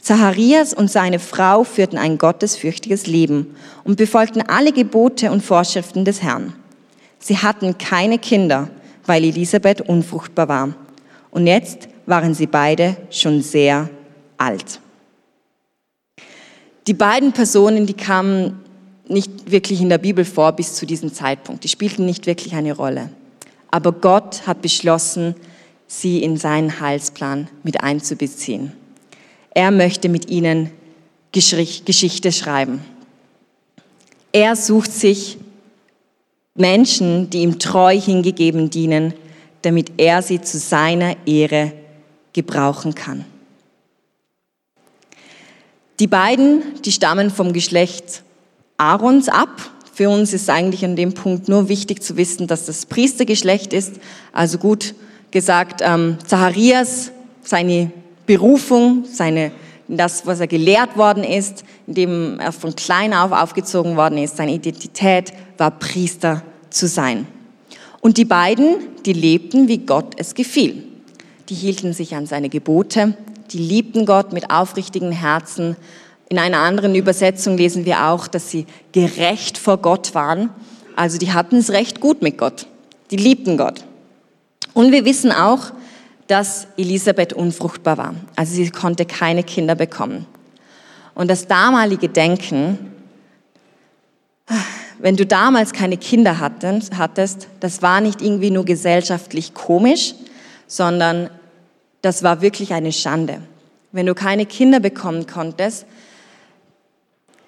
Zacharias 0.00 0.74
und 0.74 0.90
seine 0.90 1.18
Frau 1.18 1.64
führten 1.64 1.96
ein 1.96 2.18
gottesfürchtiges 2.18 3.06
Leben 3.06 3.56
und 3.84 3.96
befolgten 3.96 4.42
alle 4.42 4.72
Gebote 4.72 5.30
und 5.30 5.42
Vorschriften 5.42 6.04
des 6.04 6.22
Herrn. 6.22 6.54
Sie 7.18 7.38
hatten 7.38 7.78
keine 7.78 8.18
Kinder, 8.18 8.68
weil 9.06 9.24
Elisabeth 9.24 9.80
unfruchtbar 9.80 10.48
war. 10.48 10.74
Und 11.30 11.46
jetzt 11.46 11.88
waren 12.04 12.34
sie 12.34 12.46
beide 12.46 12.96
schon 13.10 13.42
sehr 13.42 13.88
alt. 14.38 14.80
Die 16.86 16.94
beiden 16.94 17.32
Personen, 17.32 17.86
die 17.86 17.94
kamen 17.94 18.60
nicht 19.08 19.50
wirklich 19.50 19.80
in 19.80 19.88
der 19.88 19.98
Bibel 19.98 20.24
vor 20.24 20.52
bis 20.52 20.74
zu 20.74 20.86
diesem 20.86 21.12
Zeitpunkt. 21.12 21.64
Die 21.64 21.68
spielten 21.68 22.06
nicht 22.06 22.26
wirklich 22.26 22.54
eine 22.54 22.72
Rolle. 22.72 23.10
Aber 23.70 23.92
Gott 23.92 24.46
hat 24.46 24.62
beschlossen, 24.62 25.34
sie 25.88 26.22
in 26.22 26.36
seinen 26.36 26.80
Heilsplan 26.80 27.48
mit 27.62 27.82
einzubeziehen. 27.82 28.72
Er 29.50 29.70
möchte 29.70 30.08
mit 30.08 30.30
ihnen 30.30 30.70
Geschichte 31.32 32.32
schreiben. 32.32 32.80
Er 34.32 34.56
sucht 34.56 34.92
sich 34.92 35.38
Menschen, 36.54 37.30
die 37.30 37.42
ihm 37.42 37.58
treu 37.58 37.98
hingegeben 37.98 38.70
dienen, 38.70 39.14
damit 39.62 39.92
er 39.98 40.22
sie 40.22 40.40
zu 40.40 40.58
seiner 40.58 41.16
Ehre 41.26 41.72
gebrauchen 42.32 42.94
kann. 42.94 43.24
Die 45.98 46.06
beiden, 46.06 46.62
die 46.84 46.92
stammen 46.92 47.30
vom 47.30 47.52
Geschlecht 47.54 48.22
Aarons 48.76 49.28
ab. 49.28 49.70
Für 49.94 50.10
uns 50.10 50.34
ist 50.34 50.50
eigentlich 50.50 50.84
an 50.84 50.94
dem 50.94 51.14
Punkt 51.14 51.48
nur 51.48 51.70
wichtig 51.70 52.02
zu 52.02 52.18
wissen, 52.18 52.46
dass 52.46 52.66
das 52.66 52.84
Priestergeschlecht 52.84 53.72
ist. 53.72 53.94
Also 54.32 54.58
gut 54.58 54.94
gesagt, 55.30 55.80
ähm, 55.82 56.18
Zacharias, 56.26 57.12
seine 57.42 57.90
Berufung, 58.26 59.06
seine, 59.10 59.52
das, 59.88 60.26
was 60.26 60.40
er 60.40 60.48
gelehrt 60.48 60.98
worden 60.98 61.24
ist, 61.24 61.64
indem 61.86 62.40
er 62.40 62.52
von 62.52 62.76
klein 62.76 63.14
auf 63.14 63.32
aufgezogen 63.32 63.96
worden 63.96 64.18
ist, 64.18 64.36
seine 64.36 64.52
Identität 64.52 65.32
war 65.56 65.70
Priester 65.70 66.42
zu 66.68 66.88
sein. 66.88 67.26
Und 68.00 68.18
die 68.18 68.26
beiden, 68.26 68.76
die 69.06 69.14
lebten, 69.14 69.68
wie 69.68 69.78
Gott 69.78 70.14
es 70.18 70.34
gefiel. 70.34 70.84
Die 71.48 71.54
hielten 71.54 71.94
sich 71.94 72.14
an 72.14 72.26
seine 72.26 72.50
Gebote, 72.50 73.16
die 73.52 73.58
liebten 73.58 74.06
Gott 74.06 74.32
mit 74.32 74.50
aufrichtigen 74.50 75.12
Herzen, 75.12 75.76
in 76.28 76.38
einer 76.38 76.58
anderen 76.58 76.94
Übersetzung 76.94 77.56
lesen 77.56 77.84
wir 77.84 78.06
auch, 78.06 78.26
dass 78.26 78.50
sie 78.50 78.66
gerecht 78.92 79.58
vor 79.58 79.78
Gott 79.78 80.14
waren. 80.14 80.50
Also 80.96 81.18
die 81.18 81.32
hatten 81.32 81.56
es 81.56 81.70
recht 81.70 82.00
gut 82.00 82.20
mit 82.20 82.36
Gott. 82.36 82.66
Die 83.10 83.16
liebten 83.16 83.56
Gott. 83.56 83.84
Und 84.74 84.90
wir 84.90 85.04
wissen 85.04 85.30
auch, 85.30 85.70
dass 86.26 86.66
Elisabeth 86.76 87.32
unfruchtbar 87.32 87.96
war. 87.96 88.14
Also 88.34 88.54
sie 88.54 88.70
konnte 88.70 89.04
keine 89.04 89.44
Kinder 89.44 89.76
bekommen. 89.76 90.26
Und 91.14 91.30
das 91.30 91.46
damalige 91.46 92.08
Denken, 92.08 92.92
wenn 94.98 95.16
du 95.16 95.24
damals 95.24 95.72
keine 95.72 95.96
Kinder 95.96 96.40
hattest, 96.40 97.48
das 97.60 97.82
war 97.82 98.00
nicht 98.00 98.20
irgendwie 98.20 98.50
nur 98.50 98.64
gesellschaftlich 98.64 99.54
komisch, 99.54 100.14
sondern 100.66 101.30
das 102.06 102.22
war 102.22 102.40
wirklich 102.40 102.72
eine 102.72 102.92
Schande. 102.92 103.42
Wenn 103.90 104.06
du 104.06 104.14
keine 104.14 104.46
Kinder 104.46 104.78
bekommen 104.78 105.26
konntest, 105.26 105.86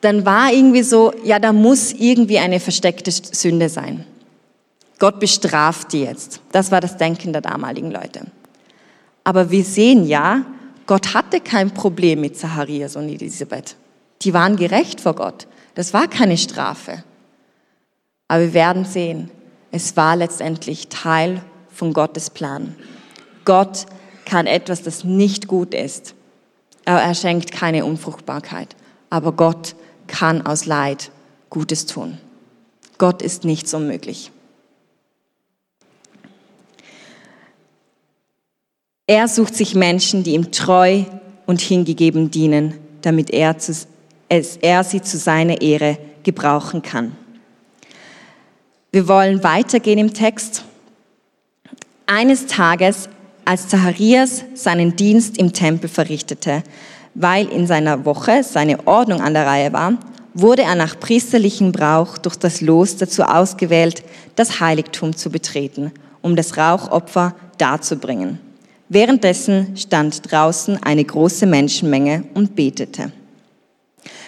dann 0.00 0.26
war 0.26 0.52
irgendwie 0.52 0.82
so, 0.82 1.12
ja, 1.22 1.38
da 1.38 1.52
muss 1.52 1.92
irgendwie 1.92 2.40
eine 2.40 2.58
versteckte 2.58 3.12
Sünde 3.12 3.68
sein. 3.68 4.04
Gott 4.98 5.20
bestraft 5.20 5.92
die 5.92 6.00
jetzt. 6.00 6.40
Das 6.50 6.72
war 6.72 6.80
das 6.80 6.96
Denken 6.96 7.32
der 7.32 7.40
damaligen 7.40 7.92
Leute. 7.92 8.22
Aber 9.22 9.52
wir 9.52 9.62
sehen 9.62 10.04
ja, 10.08 10.44
Gott 10.86 11.14
hatte 11.14 11.40
kein 11.40 11.70
Problem 11.70 12.20
mit 12.20 12.36
Zacharias 12.36 12.96
und 12.96 13.08
Elisabeth. 13.08 13.76
Die 14.22 14.34
waren 14.34 14.56
gerecht 14.56 15.00
vor 15.00 15.14
Gott. 15.14 15.46
Das 15.76 15.94
war 15.94 16.08
keine 16.08 16.36
Strafe. 16.36 17.04
Aber 18.26 18.42
wir 18.42 18.54
werden 18.54 18.84
sehen, 18.84 19.30
es 19.70 19.96
war 19.96 20.16
letztendlich 20.16 20.88
Teil 20.88 21.42
von 21.72 21.92
Gottes 21.92 22.30
Plan. 22.30 22.74
Gott 23.44 23.86
kann 24.28 24.46
etwas, 24.46 24.82
das 24.82 25.04
nicht 25.04 25.48
gut 25.48 25.74
ist. 25.74 26.14
Er 26.84 27.14
schenkt 27.14 27.50
keine 27.50 27.84
Unfruchtbarkeit. 27.84 28.76
Aber 29.10 29.32
Gott 29.32 29.74
kann 30.06 30.44
aus 30.44 30.66
Leid 30.66 31.10
Gutes 31.50 31.86
tun. 31.86 32.18
Gott 32.98 33.22
ist 33.22 33.44
nichts 33.44 33.72
unmöglich. 33.72 34.30
Er 39.06 39.28
sucht 39.28 39.54
sich 39.54 39.74
Menschen, 39.74 40.24
die 40.24 40.34
ihm 40.34 40.52
treu 40.52 41.04
und 41.46 41.62
hingegeben 41.62 42.30
dienen, 42.30 42.74
damit 43.00 43.30
er, 43.30 43.56
er 44.28 44.84
sie 44.84 45.00
zu 45.00 45.16
seiner 45.16 45.62
Ehre 45.62 45.96
gebrauchen 46.22 46.82
kann. 46.82 47.16
Wir 48.92 49.08
wollen 49.08 49.42
weitergehen 49.42 49.98
im 49.98 50.12
Text. 50.12 50.64
Eines 52.04 52.46
Tages, 52.46 53.08
als 53.48 53.66
Zacharias 53.66 54.44
seinen 54.52 54.94
Dienst 54.94 55.38
im 55.38 55.54
Tempel 55.54 55.88
verrichtete, 55.88 56.62
weil 57.14 57.48
in 57.48 57.66
seiner 57.66 58.04
Woche 58.04 58.42
seine 58.44 58.86
Ordnung 58.86 59.22
an 59.22 59.32
der 59.32 59.46
Reihe 59.46 59.72
war, 59.72 59.94
wurde 60.34 60.64
er 60.64 60.74
nach 60.74 61.00
priesterlichem 61.00 61.72
Brauch 61.72 62.18
durch 62.18 62.36
das 62.36 62.60
Los 62.60 62.96
dazu 62.96 63.22
ausgewählt, 63.22 64.02
das 64.36 64.60
Heiligtum 64.60 65.16
zu 65.16 65.30
betreten, 65.30 65.92
um 66.20 66.36
das 66.36 66.58
Rauchopfer 66.58 67.34
darzubringen. 67.56 68.38
Währenddessen 68.90 69.78
stand 69.78 70.30
draußen 70.30 70.82
eine 70.82 71.04
große 71.06 71.46
Menschenmenge 71.46 72.24
und 72.34 72.54
betete. 72.54 73.12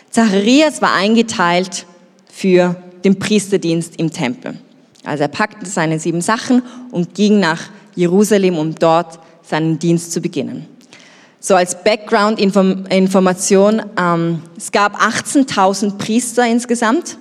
Zacharias 0.09 0.81
war 0.81 0.95
eingeteilt 0.95 1.85
für 2.33 2.75
den 3.05 3.19
Priesterdienst 3.19 3.97
im 3.97 4.11
Tempel. 4.11 4.55
Also 5.05 5.25
er 5.25 5.29
packte 5.29 5.67
seine 5.67 5.99
sieben 5.99 6.23
Sachen 6.23 6.63
und 6.91 7.15
ging 7.15 7.39
nach 7.39 7.69
Jerusalem, 8.01 8.59
um 8.59 8.75
dort 8.75 9.21
seinen 9.43 9.79
Dienst 9.79 10.13
zu 10.13 10.21
beginnen. 10.21 10.67
So 11.39 11.55
als 11.55 11.83
Background-Information, 11.85 13.83
ähm, 13.99 14.43
es 14.57 14.73
gab 14.73 15.01
18.000 15.01 15.97
Priester 15.99 16.47
insgesamt, 16.47 17.19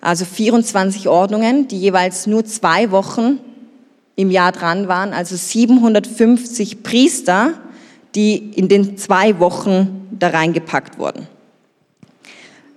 also 0.00 0.24
24 0.24 1.08
Ordnungen, 1.08 1.68
die 1.68 1.78
jeweils 1.78 2.26
nur 2.26 2.44
zwei 2.44 2.90
Wochen 2.90 3.40
im 4.16 4.30
Jahr 4.30 4.52
dran 4.52 4.88
waren, 4.88 5.12
also 5.12 5.36
750 5.36 6.82
Priester, 6.82 7.54
die 8.14 8.36
in 8.36 8.68
den 8.68 8.96
zwei 8.96 9.38
Wochen 9.38 10.08
da 10.10 10.28
reingepackt 10.28 10.98
wurden. 10.98 11.26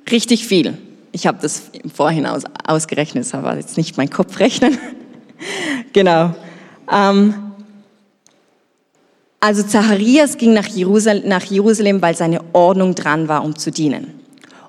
Richtig 0.09 0.45
viel. 0.45 0.77
Ich 1.13 1.25
habe 1.25 1.39
das 1.41 1.63
im 1.83 1.89
Vorhinein 1.89 2.33
aus, 2.33 2.43
ausgerechnet, 2.65 3.31
war 3.33 3.55
jetzt 3.55 3.77
nicht 3.77 3.97
mein 3.97 4.09
Kopfrechnen. 4.09 4.77
genau. 5.93 6.35
Ähm, 6.91 7.33
also 9.39 9.63
Zacharias 9.63 10.37
ging 10.37 10.53
nach 10.53 10.67
Jerusalem, 10.67 11.27
nach 11.27 11.43
Jerusalem, 11.43 12.01
weil 12.01 12.15
seine 12.15 12.41
Ordnung 12.53 12.93
dran 12.93 13.27
war, 13.27 13.43
um 13.43 13.55
zu 13.55 13.71
dienen. 13.71 14.19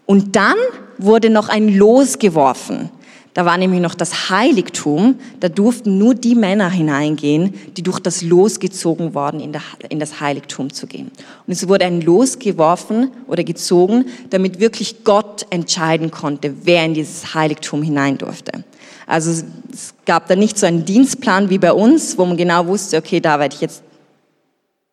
Und 0.06 0.34
dann 0.34 0.56
wurde 0.98 1.28
noch 1.28 1.48
ein 1.48 1.76
Los 1.76 2.18
geworfen. 2.18 2.90
Da 3.34 3.46
war 3.46 3.56
nämlich 3.56 3.80
noch 3.80 3.94
das 3.94 4.30
Heiligtum. 4.30 5.16
Da 5.40 5.48
durften 5.48 5.96
nur 5.96 6.14
die 6.14 6.34
Männer 6.34 6.70
hineingehen, 6.70 7.54
die 7.76 7.82
durch 7.82 7.98
das 7.98 8.22
Los 8.22 8.60
gezogen 8.60 9.14
worden, 9.14 9.40
in, 9.40 9.56
in 9.88 9.98
das 9.98 10.20
Heiligtum 10.20 10.72
zu 10.72 10.86
gehen. 10.86 11.10
Und 11.46 11.52
es 11.52 11.66
wurde 11.66 11.86
ein 11.86 12.02
Los 12.02 12.38
geworfen 12.38 13.10
oder 13.26 13.42
gezogen, 13.42 14.06
damit 14.30 14.60
wirklich 14.60 15.04
Gott 15.04 15.46
entscheiden 15.50 16.10
konnte, 16.10 16.54
wer 16.64 16.84
in 16.84 16.94
dieses 16.94 17.34
Heiligtum 17.34 17.82
hinein 17.82 18.18
durfte. 18.18 18.64
Also 19.12 19.30
es 19.30 19.92
gab 20.06 20.26
da 20.28 20.36
nicht 20.36 20.58
so 20.58 20.64
einen 20.64 20.86
Dienstplan 20.86 21.50
wie 21.50 21.58
bei 21.58 21.74
uns, 21.74 22.16
wo 22.16 22.24
man 22.24 22.38
genau 22.38 22.66
wusste, 22.66 22.96
okay, 22.96 23.20
da 23.20 23.38
werde 23.38 23.54
ich 23.54 23.60
jetzt 23.60 23.82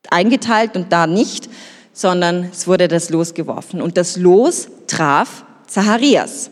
eingeteilt 0.10 0.76
und 0.76 0.92
da 0.92 1.08
nicht, 1.08 1.50
sondern 1.94 2.50
es 2.52 2.68
wurde 2.68 2.90
das 2.90 3.10
Los 3.10 3.34
geworfen. 3.34 3.82
Und 3.82 3.96
das 3.96 4.18
Los 4.18 4.68
traf 4.88 5.46
Zacharias. 5.68 6.52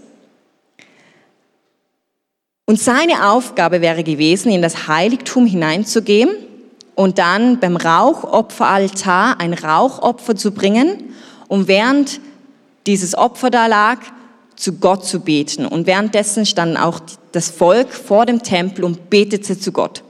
Und 2.66 2.80
seine 2.80 3.30
Aufgabe 3.32 3.82
wäre 3.82 4.06
gewesen, 4.06 4.50
in 4.50 4.62
das 4.62 4.88
Heiligtum 4.88 5.46
hineinzugehen 5.46 6.30
und 6.96 7.18
dann 7.18 7.60
beim 7.60 7.76
Rauchopferaltar 7.76 9.42
ein 9.42 9.54
Rauchopfer 9.54 10.38
zu 10.38 10.52
bringen 10.52 11.14
und 11.50 11.68
während 11.68 12.22
dieses 12.86 13.14
Opfer 13.14 13.50
da 13.50 13.68
lag, 13.68 14.00
zu 14.58 14.74
Gott 14.74 15.06
zu 15.06 15.22
beten. 15.22 15.66
Und 15.66 15.88
währenddessen 15.88 16.46
stand 16.46 16.78
auch 16.78 17.00
das 17.32 17.50
Volk 17.50 17.94
vor 17.94 18.26
dem 18.26 18.44
Tempel 18.44 18.84
und 18.84 19.10
betete 19.10 19.58
zu 19.58 19.72
Gott. 19.72 20.04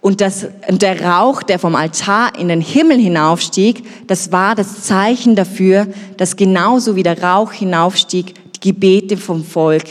Und 0.00 0.20
das, 0.20 0.46
der 0.68 1.02
Rauch, 1.02 1.42
der 1.42 1.58
vom 1.58 1.74
Altar 1.74 2.38
in 2.38 2.46
den 2.46 2.60
Himmel 2.60 2.98
hinaufstieg, 2.98 4.06
das 4.06 4.30
war 4.30 4.54
das 4.54 4.84
Zeichen 4.84 5.34
dafür, 5.34 5.88
dass 6.16 6.36
genauso 6.36 6.94
wie 6.94 7.02
der 7.02 7.20
Rauch 7.20 7.52
hinaufstieg, 7.52 8.34
die 8.54 8.60
Gebete 8.60 9.16
vom 9.16 9.42
Volk 9.42 9.84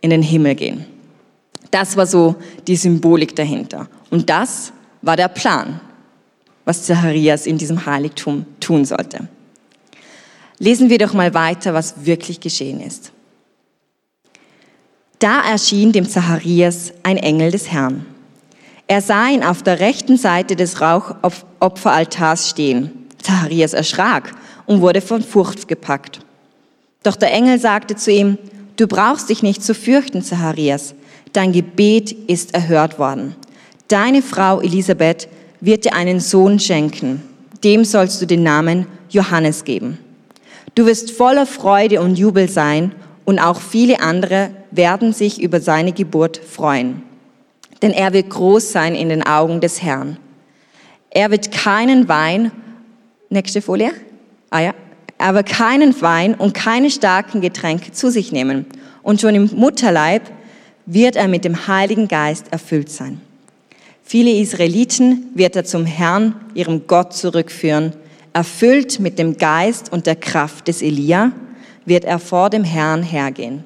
in 0.00 0.10
den 0.10 0.22
Himmel 0.22 0.54
gehen. 0.54 0.84
Das 1.70 1.96
war 1.96 2.06
so 2.06 2.36
die 2.66 2.76
Symbolik 2.76 3.34
dahinter. 3.34 3.88
Und 4.10 4.30
das 4.30 4.72
war 5.02 5.16
der 5.16 5.28
Plan, 5.28 5.80
was 6.64 6.84
Zacharias 6.84 7.46
in 7.46 7.58
diesem 7.58 7.84
Heiligtum 7.84 8.46
tun 8.60 8.84
sollte. 8.84 9.26
Lesen 10.58 10.90
wir 10.90 10.98
doch 10.98 11.14
mal 11.14 11.34
weiter, 11.34 11.74
was 11.74 12.04
wirklich 12.04 12.40
geschehen 12.40 12.80
ist. 12.80 13.12
Da 15.18 15.40
erschien 15.40 15.92
dem 15.92 16.08
Zacharias 16.08 16.92
ein 17.02 17.16
Engel 17.16 17.50
des 17.50 17.70
Herrn. 17.70 18.06
Er 18.86 19.02
sah 19.02 19.28
ihn 19.28 19.42
auf 19.42 19.62
der 19.62 19.80
rechten 19.80 20.16
Seite 20.16 20.56
des 20.56 20.80
Rauchopferaltars 20.80 22.48
stehen. 22.48 23.06
Zacharias 23.20 23.74
erschrak 23.74 24.32
und 24.66 24.80
wurde 24.80 25.00
von 25.00 25.22
Furcht 25.22 25.66
gepackt. 25.66 26.20
Doch 27.02 27.16
der 27.16 27.32
Engel 27.32 27.58
sagte 27.58 27.96
zu 27.96 28.12
ihm, 28.12 28.38
du 28.76 28.86
brauchst 28.86 29.28
dich 29.28 29.42
nicht 29.42 29.62
zu 29.62 29.74
fürchten, 29.74 30.22
Zacharias. 30.22 30.94
Dein 31.32 31.52
Gebet 31.52 32.12
ist 32.12 32.54
erhört 32.54 32.98
worden. 32.98 33.34
Deine 33.88 34.22
Frau 34.22 34.60
Elisabeth 34.60 35.28
wird 35.60 35.84
dir 35.84 35.94
einen 35.94 36.20
Sohn 36.20 36.60
schenken. 36.60 37.22
Dem 37.64 37.84
sollst 37.84 38.22
du 38.22 38.26
den 38.26 38.42
Namen 38.42 38.86
Johannes 39.10 39.64
geben. 39.64 39.98
Du 40.74 40.86
wirst 40.86 41.10
voller 41.10 41.46
Freude 41.46 42.00
und 42.00 42.18
Jubel 42.18 42.48
sein 42.48 42.92
und 43.24 43.38
auch 43.38 43.60
viele 43.60 44.00
andere 44.00 44.50
werden 44.70 45.12
sich 45.12 45.40
über 45.40 45.60
seine 45.60 45.92
Geburt 45.92 46.36
freuen. 46.38 47.02
Denn 47.82 47.92
er 47.92 48.12
wird 48.12 48.30
groß 48.30 48.72
sein 48.72 48.94
in 48.94 49.08
den 49.08 49.24
Augen 49.24 49.60
des 49.60 49.82
Herrn. 49.82 50.16
Er 51.10 51.30
wird 51.30 51.52
keinen 51.52 52.08
Wein, 52.08 52.50
nächste 53.30 53.62
Folie, 53.62 53.92
ah 54.50 54.60
ja, 54.60 54.74
er 55.18 55.34
wird 55.34 55.48
keinen 55.48 56.00
Wein 56.00 56.34
und 56.34 56.54
keine 56.54 56.90
starken 56.90 57.40
Getränke 57.40 57.92
zu 57.92 58.10
sich 58.10 58.30
nehmen. 58.30 58.66
Und 59.02 59.20
schon 59.20 59.34
im 59.34 59.50
Mutterleib 59.54 60.22
wird 60.86 61.16
er 61.16 61.28
mit 61.28 61.44
dem 61.44 61.66
Heiligen 61.66 62.08
Geist 62.08 62.46
erfüllt 62.52 62.90
sein. 62.90 63.20
Viele 64.04 64.30
Israeliten 64.30 65.26
wird 65.34 65.56
er 65.56 65.64
zum 65.64 65.84
Herrn, 65.84 66.34
ihrem 66.54 66.86
Gott, 66.86 67.12
zurückführen. 67.12 67.92
Erfüllt 68.32 69.00
mit 69.00 69.18
dem 69.18 69.36
Geist 69.36 69.92
und 69.92 70.06
der 70.06 70.16
Kraft 70.16 70.68
des 70.68 70.82
Elia 70.82 71.32
wird 71.84 72.04
er 72.04 72.18
vor 72.18 72.48
dem 72.48 72.64
Herrn 72.64 73.02
hergehen. 73.02 73.64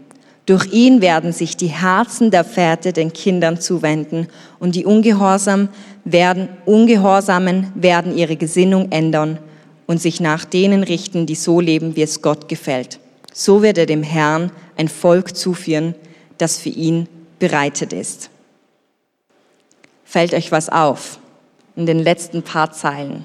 Durch 0.53 0.71
ihn 0.71 1.01
werden 1.01 1.33
sich 1.33 1.57
die 1.57 1.69
Herzen 1.69 2.31
der 2.31 2.45
Väter 2.45 2.93
den 2.93 3.15
Kindern 3.15 3.59
zuwenden 3.59 4.29
und 4.59 4.75
die 4.75 4.85
Ungehorsam 4.85 5.71
werden, 6.05 6.51
Ungehorsamen 6.67 7.73
werden 7.75 8.15
ihre 8.15 8.37
Gesinnung 8.37 8.93
ändern 8.93 9.39
und 9.87 10.03
sich 10.03 10.21
nach 10.21 10.45
denen 10.45 10.83
richten, 10.83 11.25
die 11.25 11.37
so 11.37 11.59
leben, 11.59 11.97
wie 11.97 12.03
es 12.03 12.21
Gott 12.21 12.51
gefällt. 12.51 13.01
So 13.33 13.63
wird 13.63 13.79
er 13.79 13.87
dem 13.87 14.03
Herrn 14.03 14.53
ein 14.77 14.89
Volk 14.89 15.35
zuführen, 15.35 15.95
das 16.37 16.59
für 16.59 16.69
ihn 16.69 17.09
bereitet 17.39 17.95
ist. 17.95 18.29
Fällt 20.05 20.35
euch 20.35 20.53
was 20.53 20.69
auf 20.69 21.19
in 21.77 21.87
den 21.87 21.99
letzten 21.99 22.43
paar 22.43 22.73
Zeilen? 22.73 23.25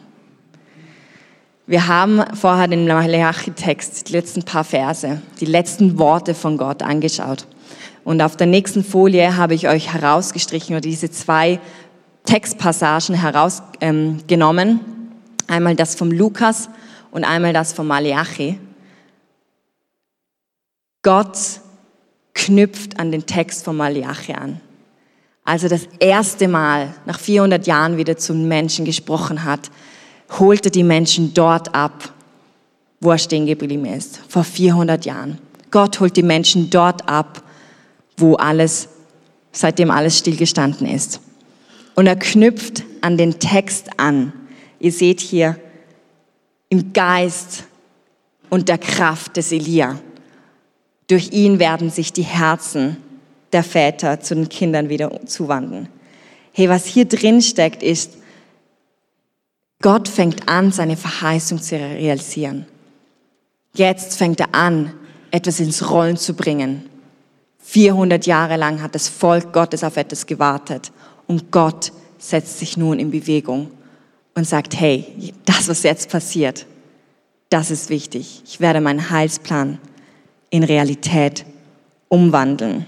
Wir 1.69 1.87
haben 1.87 2.23
vorher 2.33 2.69
den 2.69 2.87
Malachi-Text, 2.87 4.07
die 4.07 4.13
letzten 4.13 4.43
paar 4.43 4.63
Verse, 4.63 5.21
die 5.41 5.45
letzten 5.45 5.99
Worte 5.99 6.33
von 6.33 6.57
Gott 6.57 6.81
angeschaut. 6.81 7.45
Und 8.05 8.21
auf 8.21 8.37
der 8.37 8.47
nächsten 8.47 8.85
Folie 8.85 9.35
habe 9.35 9.53
ich 9.53 9.67
euch 9.67 9.91
herausgestrichen 9.91 10.75
oder 10.75 10.81
diese 10.81 11.11
zwei 11.11 11.59
Textpassagen 12.23 13.15
herausgenommen. 13.15 14.69
Ähm, 14.69 14.79
einmal 15.47 15.75
das 15.75 15.95
vom 15.95 16.09
Lukas 16.09 16.69
und 17.11 17.25
einmal 17.25 17.51
das 17.51 17.73
vom 17.73 17.87
Malachi. 17.87 18.57
Gott 21.03 21.37
knüpft 22.33 22.97
an 22.97 23.11
den 23.11 23.25
Text 23.25 23.65
von 23.65 23.75
Malachi 23.75 24.31
an. 24.31 24.61
Also 25.43 25.67
das 25.67 25.89
erste 25.99 26.47
Mal 26.47 26.93
nach 27.05 27.19
400 27.19 27.67
Jahren 27.67 27.97
wieder 27.97 28.15
zum 28.15 28.47
Menschen 28.47 28.85
gesprochen 28.85 29.43
hat, 29.43 29.69
holte 30.29 30.71
die 30.71 30.83
Menschen 30.83 31.33
dort 31.33 31.73
ab, 31.73 32.13
wo 32.99 33.11
er 33.11 33.17
stehen 33.17 33.45
geblieben 33.45 33.85
ist, 33.85 34.19
vor 34.27 34.43
400 34.43 35.05
Jahren. 35.05 35.37
Gott 35.71 35.99
holt 35.99 36.17
die 36.17 36.23
Menschen 36.23 36.69
dort 36.69 37.07
ab, 37.07 37.43
wo 38.17 38.35
alles, 38.35 38.89
seitdem 39.51 39.91
alles 39.91 40.17
stillgestanden 40.17 40.87
ist. 40.87 41.19
Und 41.95 42.07
er 42.07 42.15
knüpft 42.15 42.83
an 43.01 43.17
den 43.17 43.39
Text 43.39 43.89
an. 43.97 44.33
Ihr 44.79 44.91
seht 44.91 45.19
hier 45.19 45.59
im 46.69 46.93
Geist 46.93 47.65
und 48.49 48.69
der 48.69 48.77
Kraft 48.77 49.37
des 49.37 49.51
Elia. 49.51 49.99
Durch 51.07 51.31
ihn 51.31 51.59
werden 51.59 51.89
sich 51.89 52.13
die 52.13 52.23
Herzen 52.23 52.97
der 53.53 53.63
Väter 53.63 54.19
zu 54.19 54.35
den 54.35 54.49
Kindern 54.49 54.89
wieder 54.89 55.25
zuwandern. 55.25 55.89
Hey, 56.51 56.69
was 56.69 56.85
hier 56.85 57.05
drin 57.05 57.41
steckt, 57.41 57.81
ist, 57.81 58.16
Gott 59.81 60.07
fängt 60.07 60.49
an, 60.49 60.71
seine 60.71 60.97
Verheißung 60.97 61.61
zu 61.61 61.75
realisieren. 61.75 62.65
Jetzt 63.73 64.17
fängt 64.17 64.39
er 64.39 64.55
an, 64.55 64.93
etwas 65.29 65.59
ins 65.59 65.89
Rollen 65.89 66.17
zu 66.17 66.33
bringen. 66.33 66.89
400 67.59 68.25
Jahre 68.25 68.57
lang 68.57 68.81
hat 68.81 68.95
das 68.95 69.07
Volk 69.07 69.53
Gottes 69.53 69.83
auf 69.83 69.97
etwas 69.97 70.25
gewartet 70.25 70.91
und 71.27 71.51
Gott 71.51 71.91
setzt 72.17 72.59
sich 72.59 72.77
nun 72.77 72.97
in 72.97 73.11
Bewegung 73.11 73.69
und 74.33 74.47
sagt, 74.47 74.79
hey, 74.79 75.33
das, 75.45 75.67
was 75.67 75.83
jetzt 75.83 76.09
passiert, 76.09 76.65
das 77.49 77.69
ist 77.69 77.89
wichtig. 77.89 78.41
Ich 78.45 78.59
werde 78.59 78.81
meinen 78.81 79.09
Heilsplan 79.09 79.79
in 80.49 80.63
Realität 80.63 81.45
umwandeln. 82.07 82.85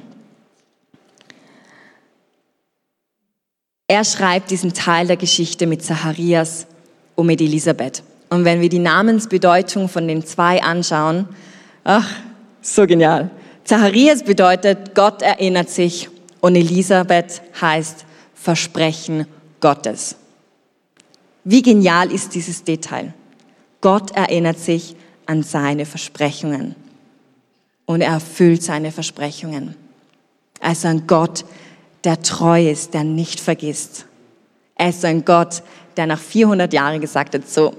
Er 3.87 4.05
schreibt 4.05 4.51
diesen 4.51 4.73
Teil 4.73 5.07
der 5.07 5.17
Geschichte 5.17 5.67
mit 5.67 5.83
Zacharias 5.83 6.67
und 7.19 7.27
mit 7.27 7.41
Elisabeth. 7.41 8.01
Und 8.29 8.45
wenn 8.45 8.61
wir 8.61 8.69
die 8.69 8.79
Namensbedeutung 8.79 9.89
von 9.89 10.07
den 10.07 10.25
zwei 10.25 10.63
anschauen, 10.63 11.27
ach, 11.83 12.09
so 12.61 12.87
genial. 12.87 13.29
Zacharias 13.65 14.23
bedeutet, 14.23 14.95
Gott 14.95 15.21
erinnert 15.21 15.69
sich 15.69 16.09
und 16.39 16.55
Elisabeth 16.55 17.41
heißt 17.59 18.05
Versprechen 18.33 19.27
Gottes. 19.59 20.15
Wie 21.43 21.61
genial 21.61 22.11
ist 22.11 22.35
dieses 22.35 22.63
Detail? 22.63 23.13
Gott 23.81 24.11
erinnert 24.11 24.59
sich 24.59 24.95
an 25.25 25.43
seine 25.43 25.85
Versprechungen 25.85 26.75
und 27.85 28.01
er 28.01 28.13
erfüllt 28.13 28.63
seine 28.63 28.91
Versprechungen. 28.91 29.75
Er 30.61 30.71
ist 30.71 30.85
ein 30.85 31.05
Gott, 31.05 31.43
der 32.05 32.21
treu 32.21 32.69
ist, 32.69 32.93
der 32.93 33.03
nicht 33.03 33.39
vergisst. 33.41 34.05
Er 34.75 34.89
ist 34.89 35.03
ein 35.03 35.25
Gott, 35.25 35.61
der 35.99 36.07
nach 36.07 36.21
400 36.21 36.71
Jahren 36.71 37.01
gesagt 37.01 37.35
hat, 37.35 37.49
so, 37.49 37.73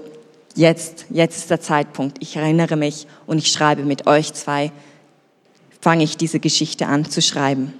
jetzt, 0.53 1.07
jetzt 1.09 1.37
ist 1.39 1.49
der 1.49 1.59
Zeitpunkt, 1.59 2.17
ich 2.19 2.35
erinnere 2.35 2.75
mich 2.75 3.07
und 3.25 3.39
ich 3.39 3.51
schreibe 3.51 3.81
mit 3.83 4.05
euch 4.05 4.31
zwei, 4.33 4.71
fange 5.79 6.03
ich 6.03 6.17
diese 6.17 6.39
Geschichte 6.39 6.85
an 6.85 7.09
zu 7.09 7.19
schreiben. 7.19 7.73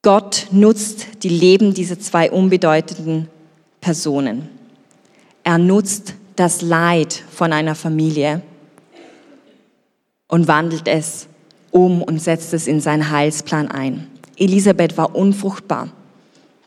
Gott 0.00 0.46
nutzt 0.50 1.22
die 1.22 1.28
Leben 1.28 1.74
dieser 1.74 2.00
zwei 2.00 2.30
unbedeutenden 2.30 3.28
Personen. 3.82 4.48
Er 5.42 5.58
nutzt 5.58 6.14
das 6.36 6.62
Leid 6.62 7.22
von 7.30 7.52
einer 7.52 7.74
Familie 7.74 8.40
und 10.28 10.48
wandelt 10.48 10.88
es 10.88 11.26
um 11.70 12.02
und 12.02 12.18
setzt 12.18 12.54
es 12.54 12.66
in 12.66 12.80
seinen 12.80 13.10
Heilsplan 13.10 13.70
ein. 13.70 14.06
Elisabeth 14.38 14.96
war 14.96 15.14
unfruchtbar 15.14 15.90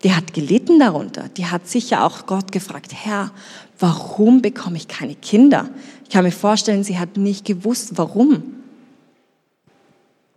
die 0.07 0.13
hat 0.13 0.33
gelitten 0.33 0.79
darunter. 0.79 1.25
Die 1.35 1.47
hat 1.47 1.67
sicher 1.67 2.05
auch 2.05 2.27
Gott 2.27 2.53
gefragt, 2.53 2.93
Herr, 2.93 3.29
warum 3.77 4.41
bekomme 4.41 4.77
ich 4.77 4.87
keine 4.87 5.15
Kinder? 5.15 5.69
Ich 6.05 6.09
kann 6.11 6.23
mir 6.23 6.31
vorstellen, 6.31 6.85
sie 6.85 6.97
hat 6.97 7.17
nicht 7.17 7.43
gewusst, 7.43 7.97
warum. 7.97 8.41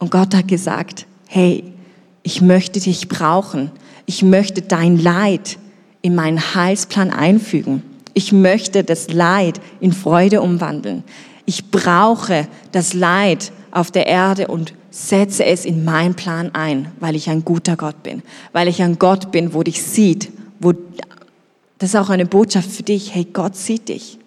Und 0.00 0.10
Gott 0.10 0.34
hat 0.34 0.48
gesagt, 0.48 1.06
hey, 1.28 1.62
ich 2.24 2.40
möchte 2.40 2.80
dich 2.80 3.06
brauchen. 3.06 3.70
Ich 4.06 4.24
möchte 4.24 4.60
dein 4.60 4.98
Leid 4.98 5.56
in 6.02 6.16
meinen 6.16 6.52
Heilsplan 6.52 7.12
einfügen. 7.12 7.84
Ich 8.12 8.32
möchte 8.32 8.82
das 8.82 9.12
Leid 9.12 9.60
in 9.78 9.92
Freude 9.92 10.42
umwandeln. 10.42 11.04
Ich 11.46 11.70
brauche 11.70 12.48
das 12.72 12.92
Leid 12.92 13.52
auf 13.70 13.92
der 13.92 14.08
Erde 14.08 14.48
und 14.48 14.74
setze 14.90 15.44
es 15.44 15.64
in 15.64 15.84
meinen 15.84 16.14
Plan 16.14 16.50
ein, 16.54 16.90
weil 17.00 17.16
ich 17.16 17.30
ein 17.30 17.44
guter 17.44 17.76
Gott 17.76 18.02
bin, 18.02 18.22
weil 18.52 18.68
ich 18.68 18.82
ein 18.82 18.98
Gott 18.98 19.30
bin, 19.30 19.54
wo 19.54 19.62
dich 19.62 19.82
sieht, 19.82 20.30
wo 20.58 20.72
das 21.80 21.90
ist 21.90 21.96
auch 21.96 22.10
eine 22.10 22.26
Botschaft 22.26 22.70
für 22.70 22.82
dich. 22.82 23.14
Hey, 23.14 23.26
Gott 23.32 23.56
sieht 23.56 23.88
dich. 23.88 24.18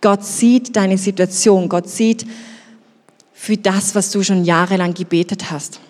Gott 0.00 0.24
sieht 0.24 0.74
deine 0.74 0.96
Situation. 0.96 1.68
Gott 1.68 1.86
sieht 1.86 2.24
für 3.34 3.58
das, 3.58 3.94
was 3.94 4.10
du 4.10 4.22
schon 4.22 4.46
jahrelang 4.46 4.94
gebetet 4.94 5.50
hast. 5.50 5.80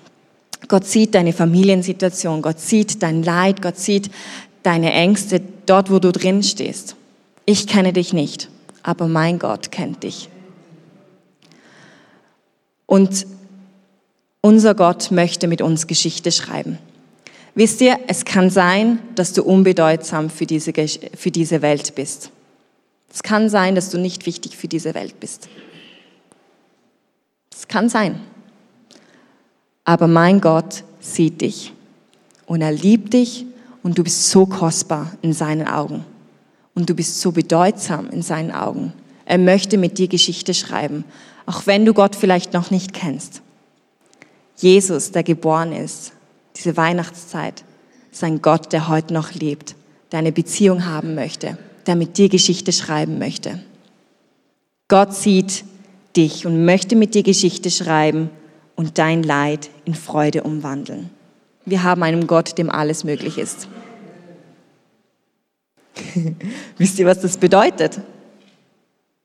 Gott 0.66 0.86
sieht 0.86 1.14
deine 1.14 1.32
Familiensituation. 1.32 2.42
Gott 2.42 2.58
sieht 2.58 3.00
dein 3.00 3.22
Leid. 3.22 3.62
Gott 3.62 3.78
sieht 3.78 4.10
deine 4.64 4.92
Ängste 4.92 5.40
dort, 5.66 5.88
wo 5.88 6.00
du 6.00 6.10
drin 6.10 6.42
stehst. 6.42 6.96
Ich 7.46 7.68
kenne 7.68 7.92
dich 7.92 8.12
nicht, 8.12 8.48
aber 8.82 9.06
mein 9.06 9.38
Gott 9.38 9.70
kennt 9.70 10.02
dich. 10.02 10.28
Und 12.86 13.24
unser 14.42 14.74
Gott 14.74 15.10
möchte 15.10 15.48
mit 15.48 15.62
uns 15.62 15.86
Geschichte 15.86 16.32
schreiben. 16.32 16.78
Wisst 17.54 17.80
ihr, 17.80 17.98
es 18.06 18.24
kann 18.24 18.48
sein, 18.48 19.00
dass 19.14 19.32
du 19.32 19.42
unbedeutsam 19.42 20.30
für 20.30 20.46
diese, 20.46 20.72
für 20.72 21.30
diese 21.30 21.62
Welt 21.62 21.94
bist. 21.94 22.30
Es 23.12 23.22
kann 23.22 23.48
sein, 23.48 23.74
dass 23.74 23.90
du 23.90 23.98
nicht 23.98 24.24
wichtig 24.26 24.56
für 24.56 24.68
diese 24.68 24.94
Welt 24.94 25.18
bist. 25.18 25.48
Es 27.52 27.66
kann 27.66 27.88
sein. 27.88 28.20
Aber 29.84 30.06
mein 30.06 30.40
Gott 30.40 30.84
sieht 31.00 31.40
dich 31.40 31.72
und 32.46 32.62
er 32.62 32.72
liebt 32.72 33.12
dich 33.12 33.46
und 33.82 33.98
du 33.98 34.04
bist 34.04 34.30
so 34.30 34.46
kostbar 34.46 35.12
in 35.22 35.32
seinen 35.32 35.66
Augen 35.66 36.04
und 36.74 36.88
du 36.88 36.94
bist 36.94 37.20
so 37.20 37.32
bedeutsam 37.32 38.08
in 38.10 38.22
seinen 38.22 38.52
Augen. 38.52 38.92
Er 39.24 39.38
möchte 39.38 39.76
mit 39.76 39.98
dir 39.98 40.06
Geschichte 40.06 40.54
schreiben, 40.54 41.04
auch 41.46 41.66
wenn 41.66 41.84
du 41.84 41.94
Gott 41.94 42.14
vielleicht 42.14 42.52
noch 42.52 42.70
nicht 42.70 42.92
kennst. 42.92 43.42
Jesus, 44.62 45.10
der 45.10 45.22
geboren 45.22 45.72
ist, 45.72 46.12
diese 46.56 46.76
Weihnachtszeit, 46.76 47.64
ist 48.12 48.24
ein 48.24 48.42
Gott, 48.42 48.72
der 48.72 48.88
heute 48.88 49.14
noch 49.14 49.32
lebt, 49.32 49.74
der 50.12 50.18
eine 50.18 50.32
Beziehung 50.32 50.86
haben 50.86 51.14
möchte, 51.14 51.56
der 51.86 51.96
mit 51.96 52.18
dir 52.18 52.28
Geschichte 52.28 52.72
schreiben 52.72 53.18
möchte. 53.18 53.60
Gott 54.88 55.14
sieht 55.14 55.64
dich 56.16 56.46
und 56.46 56.64
möchte 56.64 56.96
mit 56.96 57.14
dir 57.14 57.22
Geschichte 57.22 57.70
schreiben 57.70 58.30
und 58.76 58.98
dein 58.98 59.22
Leid 59.22 59.70
in 59.84 59.94
Freude 59.94 60.42
umwandeln. 60.42 61.10
Wir 61.64 61.82
haben 61.82 62.02
einen 62.02 62.26
Gott, 62.26 62.58
dem 62.58 62.70
alles 62.70 63.04
möglich 63.04 63.38
ist. 63.38 63.68
Wisst 66.78 66.98
ihr, 66.98 67.06
was 67.06 67.20
das 67.20 67.36
bedeutet? 67.36 68.00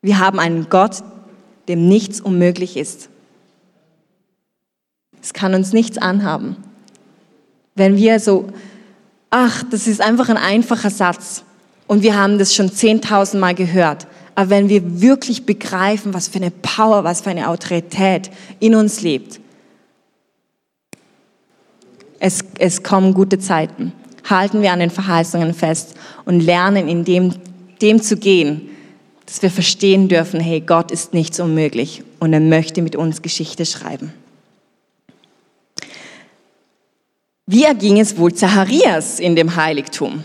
Wir 0.01 0.19
haben 0.19 0.39
einen 0.39 0.69
Gott, 0.69 1.03
dem 1.67 1.87
nichts 1.87 2.21
unmöglich 2.21 2.77
ist. 2.77 3.09
Es 5.25 5.33
kann 5.33 5.55
uns 5.55 5.73
nichts 5.73 5.97
anhaben. 5.97 6.55
Wenn 7.73 7.97
wir 7.97 8.19
so, 8.19 8.45
ach, 9.31 9.63
das 9.71 9.87
ist 9.87 9.99
einfach 9.99 10.29
ein 10.29 10.37
einfacher 10.37 10.91
Satz 10.91 11.41
und 11.87 12.03
wir 12.03 12.15
haben 12.15 12.37
das 12.37 12.53
schon 12.53 12.69
10.000 12.69 13.39
Mal 13.39 13.55
gehört. 13.55 14.05
Aber 14.35 14.51
wenn 14.51 14.69
wir 14.69 15.01
wirklich 15.01 15.47
begreifen, 15.47 16.13
was 16.13 16.27
für 16.27 16.35
eine 16.35 16.51
Power, 16.51 17.03
was 17.03 17.21
für 17.21 17.31
eine 17.31 17.49
Autorität 17.49 18.29
in 18.59 18.75
uns 18.75 19.01
lebt, 19.01 19.39
es, 22.19 22.41
es 22.59 22.83
kommen 22.83 23.15
gute 23.15 23.39
Zeiten. 23.39 23.93
Halten 24.29 24.61
wir 24.61 24.73
an 24.73 24.79
den 24.79 24.91
Verheißungen 24.91 25.55
fest 25.55 25.95
und 26.25 26.39
lernen 26.39 26.87
in 26.87 27.03
dem, 27.03 27.33
dem 27.81 27.99
zu 27.99 28.17
gehen, 28.17 28.69
dass 29.25 29.41
wir 29.41 29.49
verstehen 29.49 30.07
dürfen, 30.07 30.39
hey, 30.39 30.61
Gott 30.61 30.91
ist 30.91 31.15
nichts 31.15 31.39
unmöglich 31.39 32.03
und 32.19 32.31
er 32.31 32.39
möchte 32.39 32.83
mit 32.83 32.95
uns 32.95 33.23
Geschichte 33.23 33.65
schreiben. 33.65 34.13
Wie 37.47 37.63
erging 37.63 37.99
es 37.99 38.17
wohl 38.17 38.33
Zacharias 38.33 39.19
in 39.19 39.35
dem 39.35 39.55
Heiligtum? 39.55 40.23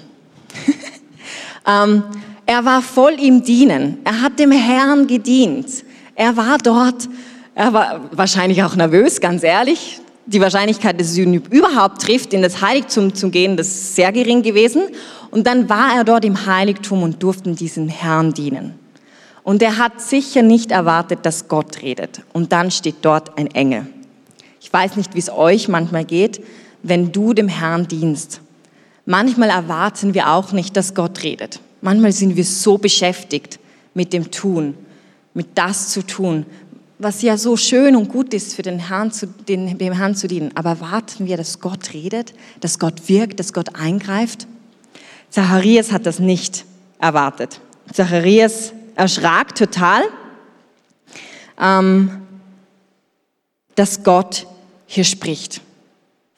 ähm, 1.67 2.03
er 2.47 2.65
war 2.65 2.81
voll 2.81 3.13
im 3.21 3.43
Dienen. 3.43 3.99
Er 4.05 4.23
hat 4.23 4.39
dem 4.39 4.53
Herrn 4.53 5.07
gedient. 5.07 5.85
Er 6.15 6.35
war 6.39 6.57
dort. 6.57 7.11
Er 7.55 7.75
war 7.75 8.01
wahrscheinlich 8.13 8.63
auch 8.63 8.75
nervös, 8.75 9.21
ganz 9.21 9.43
ehrlich. 9.43 10.01
Die 10.25 10.41
Wahrscheinlichkeit, 10.41 10.99
dass 10.99 11.09
es 11.09 11.19
ihn 11.19 11.35
überhaupt 11.35 12.01
trifft, 12.01 12.33
in 12.33 12.41
das 12.41 12.63
Heiligtum 12.63 13.15
zu 13.15 13.29
gehen, 13.29 13.59
das 13.59 13.67
ist 13.67 13.97
sehr 13.97 14.13
gering 14.13 14.41
gewesen. 14.41 14.85
Und 15.31 15.47
dann 15.47 15.69
war 15.69 15.97
er 15.97 16.05
dort 16.05 16.25
im 16.25 16.47
Heiligtum 16.47 17.03
und 17.03 17.23
durfte 17.23 17.53
diesem 17.53 17.89
Herrn 17.89 18.33
dienen. 18.33 18.79
Und 19.43 19.61
er 19.61 19.77
hat 19.77 20.01
sicher 20.01 20.41
nicht 20.41 20.71
erwartet, 20.71 21.19
dass 21.25 21.49
Gott 21.49 21.83
redet. 21.83 22.23
Und 22.33 22.53
dann 22.53 22.71
steht 22.71 22.97
dort 23.03 23.37
ein 23.37 23.49
Engel. 23.49 23.87
Ich 24.63 24.73
weiß 24.73 24.97
nicht, 24.97 25.15
wie 25.15 25.19
es 25.19 25.31
euch 25.31 25.69
manchmal 25.69 26.07
geht, 26.07 26.43
wenn 26.83 27.13
du 27.13 27.35
dem 27.35 27.49
Herrn 27.49 27.89
dienst. 27.89 28.41
Manchmal 29.07 29.51
erwarten 29.51 30.15
wir 30.15 30.31
auch 30.31 30.53
nicht, 30.53 30.77
dass 30.77 30.95
Gott 30.95 31.23
redet. 31.23 31.61
Manchmal 31.81 32.13
sind 32.13 32.37
wir 32.37 32.45
so 32.45 32.79
beschäftigt 32.79 33.59
mit 33.95 34.13
dem 34.13 34.31
Tun, 34.31 34.75
mit 35.35 35.49
das 35.57 35.89
zu 35.89 36.03
tun, 36.03 36.47
was 36.99 37.23
ja 37.23 37.39
so 37.39 37.57
schön 37.57 37.97
und 37.97 38.09
gut 38.09 38.35
ist, 38.35 38.55
für 38.55 38.63
den 38.63 38.79
Herrn 38.79 39.11
zu, 39.11 39.27
den, 39.27 39.79
dem 39.79 39.95
Herrn 39.95 40.15
zu 40.15 40.29
dienen. 40.29 40.51
Aber 40.55 40.81
warten 40.81 41.27
wir, 41.27 41.39
dass 41.39 41.61
Gott 41.61 41.95
redet, 41.95 42.35
dass 42.61 42.79
Gott 42.79 43.09
wirkt, 43.09 43.41
dass 43.41 43.55
Gott 43.55 43.75
eingreift? 43.75 44.47
Zacharias 45.31 45.93
hat 45.93 46.05
das 46.05 46.19
nicht 46.19 46.67
erwartet. 46.99 47.61
Zacharias 47.93 48.73
erschrak 48.97 49.55
total, 49.55 50.03
ähm, 51.59 52.21
dass 53.77 54.03
Gott 54.03 54.47
hier 54.87 55.05
spricht. 55.05 55.63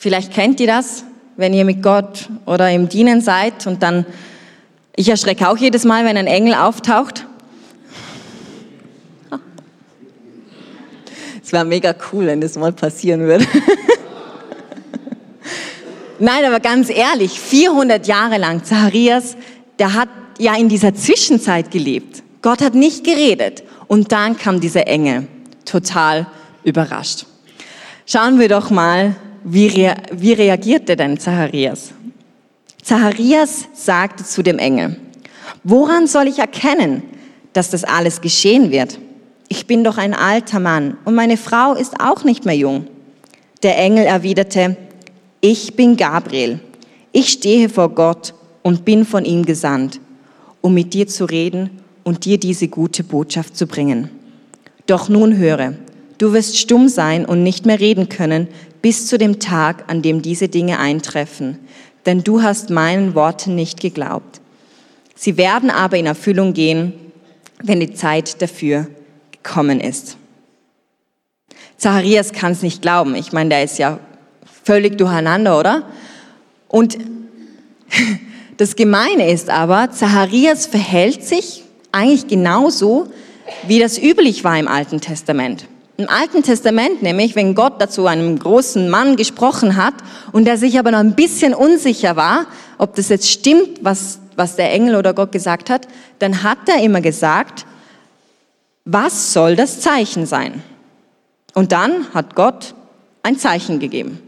Vielleicht 0.02 0.32
kennt 0.32 0.58
ihr 0.58 0.66
das, 0.66 1.04
wenn 1.36 1.54
ihr 1.54 1.64
mit 1.64 1.80
Gott 1.80 2.28
oder 2.44 2.68
im 2.72 2.88
Dienen 2.88 3.20
seid 3.20 3.68
und 3.68 3.84
dann, 3.84 4.04
ich 4.96 5.08
erschrecke 5.08 5.48
auch 5.48 5.56
jedes 5.56 5.84
Mal, 5.84 6.04
wenn 6.04 6.16
ein 6.16 6.26
Engel 6.26 6.54
auftaucht. 6.54 7.24
Es 11.40 11.52
wäre 11.52 11.64
mega 11.64 11.94
cool, 12.10 12.26
wenn 12.26 12.40
das 12.40 12.56
mal 12.56 12.72
passieren 12.72 13.20
würde. 13.20 13.46
Nein, 16.18 16.46
aber 16.46 16.58
ganz 16.58 16.90
ehrlich, 16.90 17.38
400 17.38 18.04
Jahre 18.04 18.38
lang, 18.38 18.64
Zacharias, 18.64 19.36
der 19.78 19.94
hat 19.94 20.08
ja 20.40 20.56
in 20.56 20.68
dieser 20.68 20.96
Zwischenzeit 20.96 21.70
gelebt. 21.70 22.24
Gott 22.42 22.60
hat 22.60 22.74
nicht 22.74 23.04
geredet. 23.04 23.62
Und 23.86 24.10
dann 24.10 24.36
kam 24.36 24.58
dieser 24.58 24.88
Engel, 24.88 25.28
total 25.64 26.26
überrascht. 26.64 27.24
Schauen 28.04 28.40
wir 28.40 28.48
doch 28.48 28.70
mal, 28.70 29.14
wie, 29.44 29.66
rea 29.66 29.94
wie 30.12 30.32
reagierte 30.32 30.96
denn 30.96 31.18
Zacharias? 31.18 31.92
Zacharias 32.82 33.68
sagte 33.74 34.24
zu 34.24 34.42
dem 34.42 34.58
Engel, 34.58 34.96
woran 35.64 36.06
soll 36.06 36.28
ich 36.28 36.38
erkennen, 36.38 37.02
dass 37.52 37.70
das 37.70 37.84
alles 37.84 38.20
geschehen 38.20 38.70
wird? 38.70 38.98
Ich 39.48 39.66
bin 39.66 39.84
doch 39.84 39.98
ein 39.98 40.14
alter 40.14 40.60
Mann 40.60 40.96
und 41.04 41.14
meine 41.14 41.36
Frau 41.36 41.74
ist 41.74 42.00
auch 42.00 42.24
nicht 42.24 42.44
mehr 42.44 42.56
jung. 42.56 42.86
Der 43.62 43.78
Engel 43.78 44.04
erwiderte, 44.04 44.76
ich 45.40 45.74
bin 45.76 45.96
Gabriel. 45.96 46.60
Ich 47.12 47.28
stehe 47.28 47.68
vor 47.68 47.90
Gott 47.90 48.34
und 48.62 48.84
bin 48.84 49.04
von 49.04 49.24
ihm 49.24 49.44
gesandt, 49.44 50.00
um 50.60 50.74
mit 50.74 50.94
dir 50.94 51.06
zu 51.06 51.24
reden 51.24 51.82
und 52.04 52.24
dir 52.24 52.38
diese 52.38 52.68
gute 52.68 53.04
Botschaft 53.04 53.56
zu 53.56 53.66
bringen. 53.66 54.08
Doch 54.86 55.08
nun 55.08 55.36
höre, 55.36 55.74
du 56.18 56.32
wirst 56.32 56.56
stumm 56.56 56.88
sein 56.88 57.24
und 57.24 57.42
nicht 57.42 57.66
mehr 57.66 57.78
reden 57.78 58.08
können, 58.08 58.48
bis 58.82 59.06
zu 59.06 59.16
dem 59.16 59.38
Tag, 59.38 59.84
an 59.86 60.02
dem 60.02 60.22
diese 60.22 60.48
Dinge 60.48 60.78
eintreffen, 60.78 61.58
denn 62.04 62.24
du 62.24 62.42
hast 62.42 62.70
meinen 62.70 63.14
Worten 63.14 63.54
nicht 63.54 63.80
geglaubt. 63.80 64.40
Sie 65.14 65.36
werden 65.36 65.70
aber 65.70 65.96
in 65.96 66.06
Erfüllung 66.06 66.52
gehen, 66.52 66.92
wenn 67.62 67.80
die 67.80 67.94
Zeit 67.94 68.42
dafür 68.42 68.88
gekommen 69.30 69.80
ist. 69.80 70.16
Zacharias 71.76 72.32
kann 72.32 72.52
es 72.52 72.62
nicht 72.62 72.82
glauben. 72.82 73.14
Ich 73.14 73.32
meine, 73.32 73.50
der 73.50 73.64
ist 73.64 73.78
ja 73.78 73.98
völlig 74.64 74.98
durcheinander, 74.98 75.58
oder? 75.58 75.84
Und 76.68 76.98
das 78.56 78.76
Gemeine 78.76 79.30
ist 79.30 79.48
aber, 79.48 79.90
Zacharias 79.90 80.66
verhält 80.66 81.24
sich 81.24 81.62
eigentlich 81.92 82.26
genauso, 82.26 83.08
wie 83.66 83.78
das 83.78 83.98
üblich 83.98 84.44
war 84.44 84.58
im 84.58 84.68
Alten 84.68 85.00
Testament. 85.00 85.66
Im 86.02 86.08
Alten 86.08 86.42
Testament 86.42 87.00
nämlich, 87.00 87.36
wenn 87.36 87.54
Gott 87.54 87.74
dazu 87.80 88.06
einem 88.06 88.36
großen 88.36 88.90
Mann 88.90 89.14
gesprochen 89.14 89.76
hat 89.76 89.94
und 90.32 90.46
der 90.46 90.58
sich 90.58 90.76
aber 90.76 90.90
noch 90.90 90.98
ein 90.98 91.14
bisschen 91.14 91.54
unsicher 91.54 92.16
war, 92.16 92.46
ob 92.76 92.96
das 92.96 93.08
jetzt 93.08 93.30
stimmt, 93.30 93.84
was, 93.84 94.18
was 94.34 94.56
der 94.56 94.72
Engel 94.72 94.96
oder 94.96 95.14
Gott 95.14 95.30
gesagt 95.30 95.70
hat, 95.70 95.86
dann 96.18 96.42
hat 96.42 96.58
er 96.66 96.82
immer 96.82 97.00
gesagt, 97.00 97.66
was 98.84 99.32
soll 99.32 99.54
das 99.54 99.78
Zeichen 99.78 100.26
sein? 100.26 100.64
Und 101.54 101.70
dann 101.70 102.12
hat 102.12 102.34
Gott 102.34 102.74
ein 103.22 103.38
Zeichen 103.38 103.78
gegeben. 103.78 104.20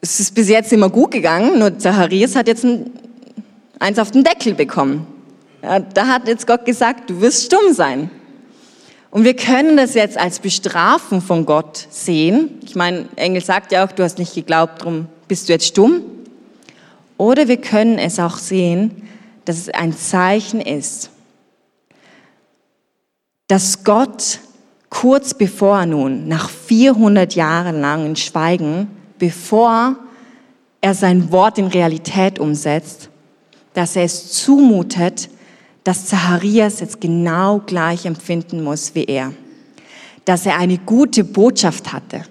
Es 0.00 0.20
ist 0.20 0.32
bis 0.32 0.48
jetzt 0.48 0.72
immer 0.72 0.90
gut 0.90 1.10
gegangen, 1.10 1.58
nur 1.58 1.76
Zacharias 1.76 2.36
hat 2.36 2.46
jetzt 2.46 2.64
ein, 2.64 2.92
eins 3.80 3.98
auf 3.98 4.12
den 4.12 4.22
Deckel 4.22 4.54
bekommen. 4.54 5.08
Ja, 5.60 5.80
da 5.80 6.06
hat 6.06 6.28
jetzt 6.28 6.46
Gott 6.46 6.64
gesagt, 6.64 7.10
du 7.10 7.20
wirst 7.20 7.46
stumm 7.46 7.72
sein. 7.72 8.12
Und 9.10 9.24
wir 9.24 9.34
können 9.34 9.76
das 9.76 9.94
jetzt 9.94 10.18
als 10.18 10.38
Bestrafung 10.38 11.22
von 11.22 11.46
Gott 11.46 11.86
sehen. 11.90 12.58
Ich 12.64 12.74
meine, 12.74 13.08
Engel 13.16 13.42
sagt 13.42 13.72
ja 13.72 13.86
auch, 13.86 13.92
du 13.92 14.02
hast 14.02 14.18
nicht 14.18 14.34
geglaubt, 14.34 14.82
darum 14.82 15.06
bist 15.28 15.48
du 15.48 15.52
jetzt 15.52 15.66
stumm. 15.66 16.02
Oder 17.16 17.48
wir 17.48 17.56
können 17.56 17.98
es 17.98 18.18
auch 18.18 18.36
sehen, 18.36 19.08
dass 19.44 19.56
es 19.56 19.70
ein 19.70 19.96
Zeichen 19.96 20.60
ist, 20.60 21.10
dass 23.46 23.82
Gott 23.82 24.40
kurz 24.90 25.34
bevor 25.34 25.86
nun, 25.86 26.28
nach 26.28 26.50
400 26.50 27.34
Jahren 27.34 27.80
langen 27.80 28.14
Schweigen, 28.14 28.88
bevor 29.18 29.96
er 30.80 30.94
sein 30.94 31.32
Wort 31.32 31.58
in 31.58 31.66
Realität 31.66 32.38
umsetzt, 32.38 33.08
dass 33.74 33.96
er 33.96 34.04
es 34.04 34.32
zumutet, 34.32 35.28
dass 35.88 36.04
Zacharias 36.04 36.80
jetzt 36.80 37.00
genau 37.00 37.60
gleich 37.64 38.04
empfinden 38.04 38.62
muss 38.62 38.94
wie 38.94 39.04
er. 39.04 39.32
Dass 40.26 40.44
er 40.44 40.58
eine 40.58 40.76
gute 40.76 41.24
Botschaft 41.24 41.94
hatte. 41.94 42.24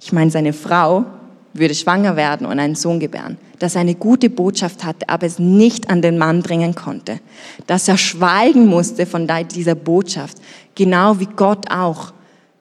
Ich 0.00 0.12
meine, 0.12 0.32
seine 0.32 0.52
Frau 0.52 1.04
würde 1.52 1.76
schwanger 1.76 2.16
werden 2.16 2.48
und 2.48 2.58
einen 2.58 2.74
Sohn 2.74 2.98
gebären. 2.98 3.38
Dass 3.60 3.76
er 3.76 3.82
eine 3.82 3.94
gute 3.94 4.28
Botschaft 4.28 4.82
hatte, 4.82 5.08
aber 5.08 5.24
es 5.24 5.38
nicht 5.38 5.88
an 5.88 6.02
den 6.02 6.18
Mann 6.18 6.42
bringen 6.42 6.74
konnte. 6.74 7.20
Dass 7.68 7.86
er 7.86 7.96
schweigen 7.96 8.66
musste 8.66 9.06
von 9.06 9.28
dieser 9.54 9.76
Botschaft. 9.76 10.38
Genau 10.74 11.20
wie 11.20 11.26
Gott 11.26 11.70
auch 11.70 12.12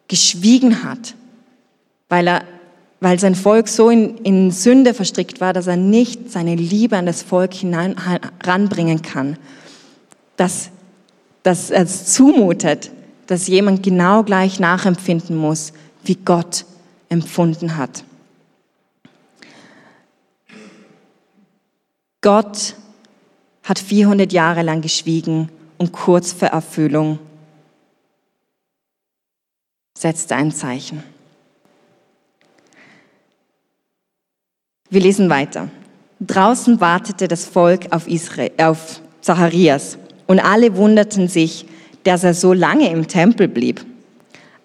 geschwiegen 0.08 0.84
hat. 0.84 1.16
Weil 2.08 2.28
er 2.28 2.44
weil 3.00 3.20
sein 3.20 3.34
Volk 3.34 3.68
so 3.68 3.90
in, 3.90 4.18
in 4.20 4.52
Sünde 4.52 4.94
verstrickt 4.94 5.42
war, 5.42 5.54
dass 5.54 5.66
er 5.66 5.76
nicht 5.76 6.32
seine 6.32 6.54
Liebe 6.54 6.98
an 6.98 7.08
das 7.08 7.24
Volk 7.24 7.56
hinein, 7.56 7.96
heranbringen 8.44 9.02
kann 9.02 9.38
dass, 10.38 10.70
dass 11.44 11.72
es 11.72 12.14
zumutet, 12.14 12.92
dass 13.28 13.48
jemand 13.48 13.84
genau 13.84 14.24
gleich 14.24 14.60
nachempfinden 14.60 15.36
muss, 15.36 15.74
wie 16.04 16.16
Gott 16.16 16.66
empfunden 17.10 17.78
hat. 17.78 18.04
Gott 22.22 22.76
hat 23.64 23.80
400 23.80 24.32
Jahre 24.32 24.62
lang 24.62 24.82
geschwiegen 24.82 25.50
und 25.78 25.92
kurz 25.92 26.32
vor 26.32 26.50
Erfüllung 26.50 27.20
setzte 29.98 30.36
ein 30.36 30.52
Zeichen. 30.52 31.04
Wir 34.90 35.02
lesen 35.02 35.30
weiter. 35.30 35.70
Draußen 36.20 36.80
wartete 36.80 37.28
das 37.28 37.46
Volk 37.46 37.92
auf, 37.92 38.08
Israel, 38.08 38.52
auf 38.58 39.02
Zacharias 39.22 39.98
und 40.28 40.40
alle 40.40 40.76
wunderten 40.76 41.28
sich, 41.28 41.66
dass 42.04 42.24
er 42.24 42.34
so 42.34 42.54
lange 42.54 42.90
im 42.90 43.08
Tempel 43.08 43.48
blieb. 43.48 43.86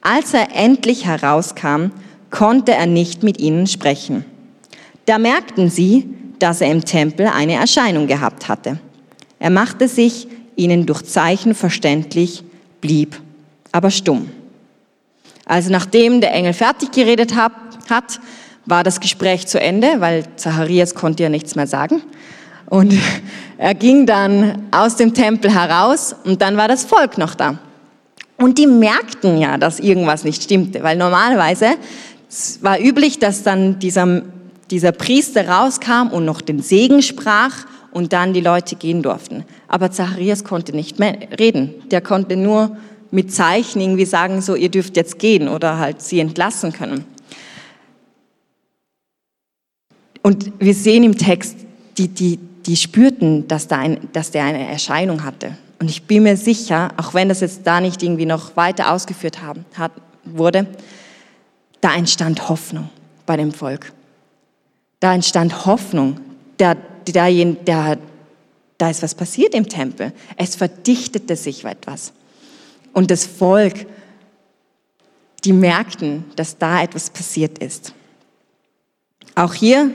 Als 0.03 0.35
er 0.35 0.55
endlich 0.55 1.07
herauskam, 1.07 1.91
konnte 2.31 2.73
er 2.73 2.87
nicht 2.87 3.23
mit 3.23 3.41
ihnen 3.41 3.67
sprechen. 3.67 4.25
Da 5.07 5.19
merkten 5.19 5.69
sie, 5.69 6.09
dass 6.39 6.61
er 6.61 6.71
im 6.71 6.85
Tempel 6.85 7.27
eine 7.27 7.55
Erscheinung 7.55 8.07
gehabt 8.07 8.49
hatte. 8.49 8.79
Er 9.39 9.51
machte 9.51 9.89
sich 9.89 10.29
ihnen 10.57 10.87
durch 10.87 11.03
Zeichen 11.03 11.55
verständlich, 11.55 12.45
blieb 12.81 13.21
aber 13.73 13.91
stumm. 13.91 14.31
Also 15.45 15.71
nachdem 15.71 16.21
der 16.21 16.33
Engel 16.33 16.53
fertig 16.53 16.93
geredet 16.93 17.35
hat, 17.35 18.21
war 18.67 18.85
das 18.85 19.01
Gespräch 19.01 19.47
zu 19.47 19.61
Ende, 19.61 20.01
weil 20.01 20.25
Zacharias 20.37 20.95
konnte 20.95 21.23
ja 21.23 21.29
nichts 21.29 21.57
mehr 21.57 21.67
sagen. 21.67 22.03
Und 22.71 22.95
er 23.59 23.75
ging 23.75 24.07
dann 24.07 24.69
aus 24.71 24.97
dem 24.97 25.13
Tempel 25.13 25.53
heraus 25.53 26.17
und 26.25 26.41
dann 26.41 26.57
war 26.57 26.69
das 26.69 26.85
Volk 26.85 27.19
noch 27.19 27.35
da. 27.35 27.59
Und 28.39 28.57
die 28.57 28.67
merkten 28.67 29.37
ja, 29.37 29.59
dass 29.59 29.81
irgendwas 29.81 30.25
nicht 30.25 30.43
stimmte, 30.43 30.83
weil 30.83 30.97
normalerweise 30.97 31.73
war 32.63 32.81
üblich, 32.81 33.19
dass 33.19 33.43
dann 33.43 33.79
dieser, 33.79 34.23
dieser 34.71 34.93
Priester 34.93 35.47
rauskam 35.47 36.09
und 36.11 36.25
noch 36.25 36.41
den 36.41 36.63
Segen 36.63 37.03
sprach 37.03 37.67
und 37.93 38.15
dann 38.15 38.33
die 38.33 38.41
Leute 38.41 38.77
gehen 38.77 39.03
durften. 39.03 39.45
Aber 39.69 39.91
Zacharias 39.91 40.45
konnte 40.45 40.75
nicht 40.75 40.99
mehr 40.99 41.19
reden. 41.39 41.75
Der 41.91 42.01
konnte 42.01 42.37
nur 42.37 42.79
mit 43.11 43.35
Zeichen 43.35 43.81
irgendwie 43.81 44.07
sagen, 44.07 44.41
so, 44.41 44.55
ihr 44.55 44.69
dürft 44.71 44.97
jetzt 44.97 45.19
gehen 45.19 45.49
oder 45.49 45.79
halt 45.79 46.01
sie 46.01 46.21
entlassen 46.21 46.73
können. 46.73 47.05
Und 50.23 50.53
wir 50.59 50.75
sehen 50.75 51.03
im 51.03 51.19
Text, 51.19 51.57
die, 51.99 52.09
die, 52.09 52.39
die 52.71 52.77
spürten, 52.77 53.49
dass, 53.49 53.67
da 53.67 53.79
ein, 53.79 53.99
dass 54.13 54.31
der 54.31 54.45
eine 54.45 54.65
Erscheinung 54.69 55.25
hatte. 55.25 55.57
Und 55.81 55.91
ich 55.91 56.05
bin 56.05 56.23
mir 56.23 56.37
sicher, 56.37 56.93
auch 56.99 57.15
wenn 57.15 57.29
das 57.29 57.41
jetzt 57.41 57.63
da 57.67 57.81
nicht 57.81 58.01
irgendwie 58.01 58.27
noch 58.27 58.57
weiter 58.57 58.93
ausgeführt 58.93 59.43
haben, 59.43 59.65
hat, 59.77 59.91
wurde, 60.25 60.69
da 61.81 61.97
entstand 61.97 62.49
Hoffnung 62.49 62.89
bei 63.27 63.37
dem 63.37 63.51
Volk. 63.51 63.93
Da 65.01 65.13
entstand 65.13 65.67
Hoffnung. 65.67 66.21
Der, 66.61 66.77
der, 67.09 67.45
der, 67.45 67.99
da 68.79 68.89
ist 68.89 69.03
was 69.03 69.17
passiert 69.17 69.53
im 69.53 69.69
Tempel. 69.69 70.13
Es 70.37 70.55
verdichtete 70.55 71.35
sich 71.35 71.65
etwas. 71.65 72.13
Und 72.93 73.11
das 73.11 73.27
Volk, 73.27 73.85
die 75.43 75.53
merkten, 75.53 76.25
dass 76.37 76.57
da 76.57 76.85
etwas 76.85 77.11
passiert 77.11 77.59
ist. 77.59 77.95
Auch 79.35 79.55
hier 79.55 79.91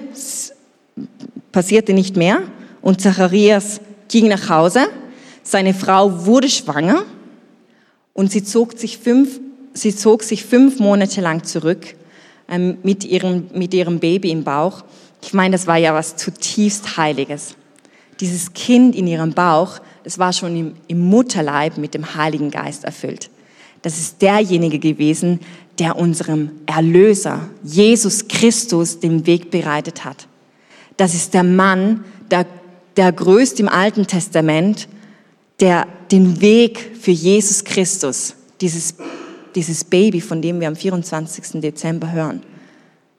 passierte 1.54 1.94
nicht 1.94 2.18
mehr 2.18 2.42
und 2.86 3.02
Zacharias 3.02 3.82
ging 4.10 4.28
nach 4.28 4.48
Hause. 4.48 4.82
Seine 5.42 5.74
Frau 5.74 6.28
wurde 6.28 6.48
schwanger 6.48 7.04
und 8.14 8.32
sie 8.32 8.44
zog 8.44 8.78
sich 8.78 9.00
fünf, 9.00 9.40
sie 9.74 9.94
zog 9.94 10.22
sich 10.22 10.46
fünf 10.46 10.78
Monate 10.80 11.20
lang 11.20 11.44
zurück 11.44 11.96
ähm, 12.48 12.78
mit, 12.84 13.04
ihrem, 13.04 13.48
mit 13.56 13.74
ihrem 13.74 14.00
Baby 14.00 14.30
im 14.30 14.44
Bauch. 14.44 14.84
Ich 15.24 15.34
meine, 15.34 15.54
das 15.54 15.66
war 15.66 15.78
ja 15.78 15.96
was 15.96 16.16
zutiefst 16.16 16.96
Heiliges. 16.96 17.56
Dieses 18.20 18.54
Kind 18.54 18.96
in 18.96 19.08
ihrem 19.08 19.34
Bauch, 19.34 19.80
das 20.04 20.20
war 20.20 20.32
schon 20.32 20.56
im, 20.56 20.76
im 20.88 21.00
Mutterleib 21.00 21.80
mit 21.80 21.96
dem 21.96 22.14
Heiligen 22.14 22.52
Geist 22.52 22.84
erfüllt. 22.84 23.32
Das 23.82 23.98
ist 23.98 24.22
derjenige 24.22 24.78
gewesen, 24.78 25.40
der 25.80 25.96
unserem 25.96 26.52
Erlöser, 26.68 27.50
Jesus 27.64 28.28
Christus, 28.28 29.00
den 29.00 29.26
Weg 29.26 29.50
bereitet 29.50 30.06
hat. 30.06 30.28
Das 30.98 31.16
ist 31.16 31.34
der 31.34 31.44
Mann, 31.44 32.06
der, 32.30 32.46
der 32.98 33.12
größte 33.12 33.62
im 33.62 33.70
Alten 33.70 34.08
Testament, 34.08 34.88
der 35.60 35.88
den 36.12 36.42
Weg 36.42 36.92
für 37.00 37.12
Jesus 37.12 37.64
Christus, 37.64 38.36
dieses, 38.62 38.96
dieses 39.56 39.84
Baby, 39.84 40.22
von 40.22 40.42
dem 40.42 40.60
wir 40.60 40.68
am 40.68 40.76
24. 40.76 41.62
Dezember 41.62 42.12
hören, 42.12 42.42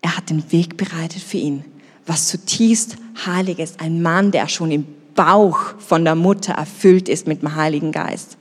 er 0.02 0.16
hat 0.16 0.30
den 0.30 0.50
Weg 0.52 0.76
bereitet 0.76 1.22
für 1.22 1.38
ihn. 1.38 1.64
Was 2.06 2.28
zutiefst 2.28 2.96
Heiliges, 3.24 3.74
ein 3.78 4.02
Mann, 4.02 4.30
der 4.30 4.48
schon 4.48 4.70
im 4.70 4.86
Bauch 5.14 5.74
von 5.78 6.04
der 6.04 6.14
Mutter 6.14 6.52
erfüllt 6.52 7.08
ist 7.08 7.26
mit 7.26 7.42
dem 7.42 7.56
Heiligen 7.56 7.90
Geist. 7.90 8.36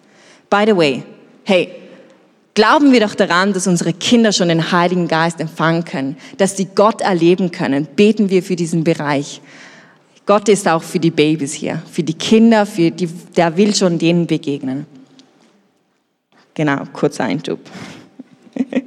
By 0.49 0.63
the 0.67 0.75
way, 0.75 1.03
hey, 1.43 1.69
Glauben 2.55 2.93
wir 2.93 3.01
doch 3.01 3.15
daran, 3.15 3.51
dass 3.51 3.67
unsere 3.67 3.91
Kinder 3.91 4.31
schon 4.31 4.47
den 4.47 4.71
Heiligen 4.71 5.09
Geist 5.09 5.41
empfangen 5.41 5.83
können, 5.83 6.15
dass 6.37 6.55
sie 6.55 6.69
Gott 6.73 7.01
erleben 7.01 7.51
können. 7.51 7.85
Beten 7.85 8.29
wir 8.29 8.41
für 8.41 8.55
diesen 8.55 8.85
Bereich. 8.85 9.41
Gott 10.25 10.49
ist 10.49 10.67
auch 10.67 10.81
für 10.81 10.99
die 10.99 11.11
Babys 11.11 11.53
hier, 11.53 11.83
für 11.91 12.01
die 12.01 12.13
Kinder, 12.13 12.65
für 12.65 12.89
die, 12.89 13.07
der 13.07 13.55
will 13.55 13.75
schon 13.75 13.99
denen 13.99 14.25
begegnen. 14.25 14.87
Genau, 16.53 16.83
kurzer 16.93 17.25
Eintub. 17.25 17.59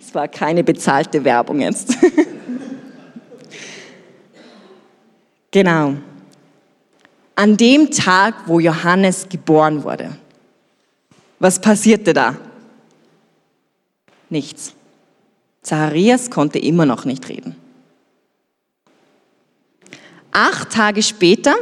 Es 0.00 0.14
war 0.14 0.28
keine 0.28 0.62
bezahlte 0.62 1.24
Werbung 1.24 1.60
jetzt. 1.60 1.96
Genau. 5.50 5.94
An 7.34 7.56
dem 7.56 7.90
Tag, 7.90 8.34
wo 8.44 8.60
Johannes 8.60 9.26
geboren 9.26 9.84
wurde, 9.84 10.14
was 11.38 11.58
passierte 11.58 12.12
da? 12.12 12.36
Nichts. 14.28 14.74
Zacharias 15.62 16.28
konnte 16.28 16.58
immer 16.58 16.84
noch 16.84 17.06
nicht 17.06 17.26
reden. 17.30 17.56
Acht 20.38 20.68
Tage 20.68 21.02
später, 21.02 21.54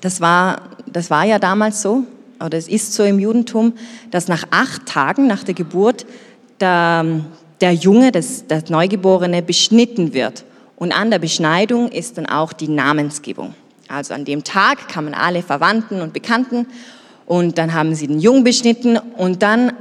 das 0.00 0.20
war, 0.20 0.62
das 0.84 1.10
war 1.10 1.24
ja 1.24 1.38
damals 1.38 1.80
so, 1.80 2.02
oder 2.44 2.58
es 2.58 2.66
ist 2.66 2.92
so 2.92 3.04
im 3.04 3.20
Judentum, 3.20 3.74
dass 4.10 4.26
nach 4.26 4.42
acht 4.50 4.84
Tagen 4.86 5.28
nach 5.28 5.44
der 5.44 5.54
Geburt 5.54 6.04
der, 6.58 7.20
der 7.60 7.72
Junge, 7.72 8.10
das, 8.10 8.48
das 8.48 8.68
Neugeborene, 8.68 9.42
beschnitten 9.42 10.12
wird. 10.12 10.44
Und 10.74 10.90
an 10.90 11.12
der 11.12 11.20
Beschneidung 11.20 11.88
ist 11.88 12.18
dann 12.18 12.26
auch 12.26 12.52
die 12.52 12.66
Namensgebung. 12.66 13.54
Also 13.86 14.12
an 14.12 14.24
dem 14.24 14.42
Tag 14.42 14.88
kamen 14.88 15.14
alle 15.14 15.44
Verwandten 15.44 16.00
und 16.00 16.12
Bekannten 16.12 16.66
und 17.26 17.58
dann 17.58 17.74
haben 17.74 17.94
sie 17.94 18.08
den 18.08 18.18
Jungen 18.18 18.42
beschnitten 18.42 18.98
und 18.98 19.40
dann 19.40 19.72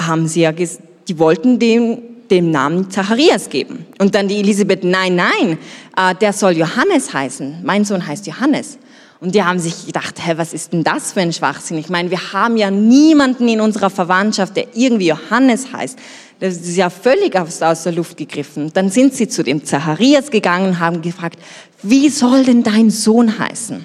haben 0.00 0.28
sie 0.28 0.42
ja, 0.42 0.52
die 0.52 1.18
wollten 1.18 1.58
dem, 1.58 1.98
dem 2.30 2.50
Namen 2.50 2.90
Zacharias 2.90 3.48
geben. 3.48 3.86
Und 3.98 4.14
dann 4.14 4.28
die 4.28 4.38
Elisabeth, 4.38 4.84
nein, 4.84 5.16
nein, 5.16 5.58
äh, 5.96 6.14
der 6.14 6.32
soll 6.32 6.56
Johannes 6.56 7.12
heißen. 7.12 7.60
Mein 7.64 7.84
Sohn 7.84 8.06
heißt 8.06 8.26
Johannes. 8.26 8.78
Und 9.20 9.34
die 9.34 9.42
haben 9.42 9.58
sich 9.58 9.86
gedacht, 9.86 10.14
hä, 10.24 10.34
was 10.36 10.52
ist 10.52 10.72
denn 10.72 10.84
das 10.84 11.12
für 11.12 11.20
ein 11.20 11.32
Schwachsinn? 11.32 11.76
Ich 11.78 11.88
meine, 11.88 12.10
wir 12.10 12.32
haben 12.32 12.56
ja 12.56 12.70
niemanden 12.70 13.48
in 13.48 13.60
unserer 13.60 13.90
Verwandtschaft, 13.90 14.56
der 14.56 14.68
irgendwie 14.74 15.08
Johannes 15.08 15.72
heißt. 15.72 15.98
Das 16.38 16.54
ist 16.54 16.76
ja 16.76 16.88
völlig 16.88 17.36
aus, 17.36 17.60
aus 17.60 17.82
der 17.82 17.92
Luft 17.92 18.16
gegriffen. 18.16 18.70
Dann 18.72 18.90
sind 18.90 19.14
sie 19.14 19.26
zu 19.26 19.42
dem 19.42 19.64
Zacharias 19.64 20.30
gegangen 20.30 20.68
und 20.68 20.78
haben 20.78 21.02
gefragt, 21.02 21.40
wie 21.82 22.08
soll 22.10 22.44
denn 22.44 22.62
dein 22.62 22.90
Sohn 22.90 23.40
heißen? 23.40 23.84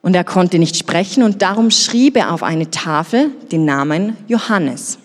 Und 0.00 0.14
er 0.14 0.24
konnte 0.24 0.60
nicht 0.60 0.76
sprechen 0.76 1.24
und 1.24 1.42
darum 1.42 1.72
schrieb 1.72 2.16
er 2.16 2.32
auf 2.32 2.44
eine 2.44 2.70
Tafel 2.70 3.30
den 3.50 3.64
Namen 3.64 4.16
Johannes. 4.28 4.98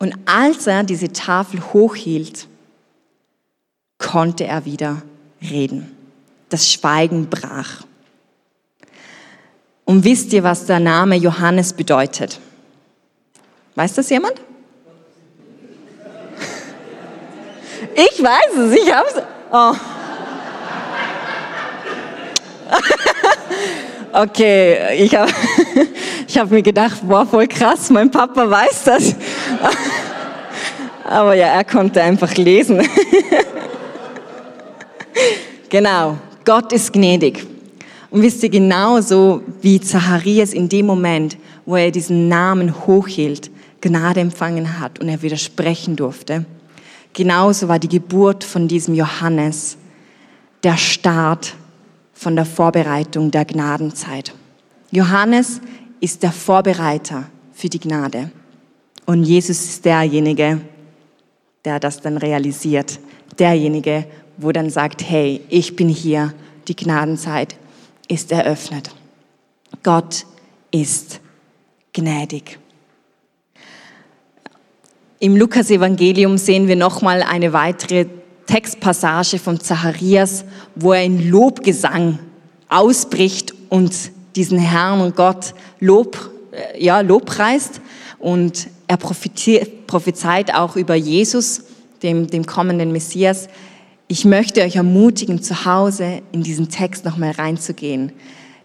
Und 0.00 0.16
als 0.24 0.66
er 0.66 0.82
diese 0.82 1.12
Tafel 1.12 1.60
hochhielt, 1.72 2.48
konnte 3.98 4.44
er 4.46 4.64
wieder 4.64 5.02
reden. 5.42 5.94
Das 6.48 6.72
Schweigen 6.72 7.28
brach. 7.28 7.82
Und 9.84 10.02
wisst 10.02 10.32
ihr, 10.32 10.42
was 10.42 10.64
der 10.64 10.80
Name 10.80 11.16
Johannes 11.16 11.74
bedeutet? 11.74 12.40
Weiß 13.74 13.94
das 13.94 14.10
jemand? 14.10 14.34
Ich 17.94 18.22
weiß 18.22 18.56
es, 18.56 18.72
ich 18.72 18.92
hab's. 18.92 19.14
Oh. 19.50 19.74
Okay, 24.12 25.04
ich 25.04 25.14
habe 25.14 25.30
ich 26.26 26.38
hab 26.38 26.50
mir 26.50 26.62
gedacht, 26.62 27.00
boah, 27.02 27.24
voll 27.24 27.46
krass, 27.46 27.90
mein 27.90 28.10
Papa 28.10 28.50
weiß 28.50 28.84
das. 28.84 29.14
Aber 31.04 31.34
ja, 31.34 31.46
er 31.46 31.64
konnte 31.64 32.02
einfach 32.02 32.34
lesen. 32.36 32.82
Genau, 35.68 36.18
Gott 36.44 36.72
ist 36.72 36.92
gnädig. 36.92 37.46
Und 38.10 38.22
wisst 38.22 38.42
ihr, 38.42 38.48
genauso 38.48 39.40
wie 39.62 39.80
Zacharias 39.80 40.52
in 40.52 40.68
dem 40.68 40.84
Moment, 40.84 41.36
wo 41.64 41.76
er 41.76 41.92
diesen 41.92 42.26
Namen 42.26 42.74
hochhielt, 42.86 43.52
Gnade 43.80 44.18
empfangen 44.18 44.80
hat 44.80 44.98
und 44.98 45.08
er 45.08 45.22
widersprechen 45.22 45.94
durfte, 45.94 46.44
genauso 47.12 47.68
war 47.68 47.78
die 47.78 47.88
Geburt 47.88 48.42
von 48.42 48.66
diesem 48.66 48.96
Johannes 48.96 49.76
der 50.64 50.76
Start 50.76 51.54
von 52.20 52.36
der 52.36 52.44
Vorbereitung 52.44 53.30
der 53.30 53.46
Gnadenzeit. 53.46 54.34
Johannes 54.90 55.62
ist 56.00 56.22
der 56.22 56.32
Vorbereiter 56.32 57.30
für 57.54 57.70
die 57.70 57.80
Gnade. 57.80 58.30
Und 59.06 59.24
Jesus 59.24 59.64
ist 59.64 59.86
derjenige, 59.86 60.60
der 61.64 61.80
das 61.80 62.02
dann 62.02 62.18
realisiert. 62.18 63.00
Derjenige, 63.38 64.04
wo 64.36 64.52
dann 64.52 64.68
sagt, 64.68 65.02
hey, 65.08 65.40
ich 65.48 65.76
bin 65.76 65.88
hier, 65.88 66.34
die 66.68 66.76
Gnadenzeit 66.76 67.56
ist 68.06 68.30
eröffnet. 68.32 68.94
Gott 69.82 70.26
ist 70.70 71.20
gnädig. 71.94 72.58
Im 75.20 75.38
Lukas-Evangelium 75.38 76.36
sehen 76.36 76.68
wir 76.68 76.76
nochmal 76.76 77.22
eine 77.22 77.54
weitere 77.54 78.04
Textpassage 78.50 79.38
von 79.38 79.60
Zacharias, 79.60 80.44
wo 80.74 80.92
er 80.92 81.04
in 81.04 81.30
Lobgesang 81.30 82.18
ausbricht 82.68 83.54
und 83.68 83.94
diesen 84.34 84.58
Herrn 84.58 85.00
und 85.00 85.14
Gott 85.14 85.54
Lob, 85.78 86.18
äh, 86.50 86.82
ja, 86.82 87.00
Lobpreist. 87.00 87.80
Und 88.18 88.66
er 88.88 88.96
prophezeit 88.96 90.52
auch 90.52 90.74
über 90.74 90.96
Jesus, 90.96 91.62
dem, 92.02 92.26
dem 92.26 92.44
kommenden 92.44 92.90
Messias, 92.90 93.48
ich 94.08 94.24
möchte 94.24 94.62
euch 94.62 94.74
ermutigen, 94.74 95.40
zu 95.40 95.64
Hause 95.64 96.20
in 96.32 96.42
diesen 96.42 96.68
Text 96.68 97.04
nochmal 97.04 97.30
reinzugehen. 97.30 98.10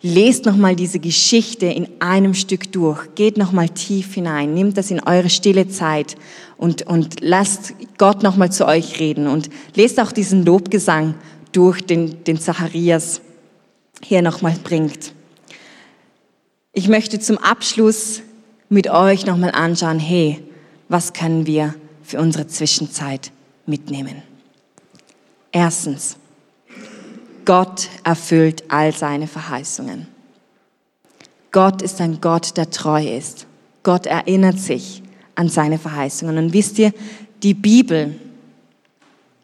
Lest 0.08 0.46
nochmal 0.46 0.76
diese 0.76 1.00
Geschichte 1.00 1.66
in 1.66 1.88
einem 2.00 2.36
Stück 2.36 2.72
durch. 2.72 3.16
Geht 3.16 3.38
nochmal 3.38 3.70
tief 3.70 4.14
hinein. 4.14 4.54
Nehmt 4.54 4.78
das 4.78 4.92
in 4.92 5.00
eure 5.00 5.32
stille 5.32 5.68
Zeit 5.68 6.16
und, 6.58 6.84
und 6.84 7.22
lasst 7.22 7.74
Gott 7.98 8.22
nochmal 8.22 8.52
zu 8.52 8.68
euch 8.68 9.00
reden. 9.00 9.26
Und 9.26 9.50
lest 9.74 10.00
auch 10.00 10.12
diesen 10.12 10.46
Lobgesang 10.46 11.16
durch, 11.54 11.82
den, 11.82 12.24
den 12.24 12.40
Zacharias 12.40 13.20
hier 14.00 14.22
nochmal 14.22 14.54
bringt. 14.64 15.16
Ich 16.72 16.88
möchte 16.88 17.20
zum 17.20 17.40
Abschluss 17.40 18.22
mit 18.70 18.88
euch 18.88 19.26
nochmal 19.26 19.54
anschauen, 19.56 19.98
hey, 19.98 20.40
was 20.88 21.14
können 21.14 21.48
wir 21.48 21.74
für 22.04 22.20
unsere 22.20 22.46
Zwischenzeit 22.46 23.32
mitnehmen? 23.66 24.22
Erstens, 25.52 26.18
Gott 27.46 27.90
erfüllt 28.04 28.64
all 28.68 28.94
seine 28.94 29.28
Verheißungen. 29.28 30.08
Gott 31.52 31.82
ist 31.82 32.02
ein 32.02 32.20
Gott, 32.20 32.58
der 32.58 32.70
treu 32.70 33.06
ist. 33.06 33.46
Gott 33.84 34.08
erinnert 34.08 34.60
sich 34.60 35.02
an 35.36 35.48
seine 35.48 35.78
Verheißungen. 35.78 36.38
Und 36.38 36.54
wisst 36.54 36.78
ihr, 36.80 36.92
die 37.44 37.54
Bibel, 37.54 38.20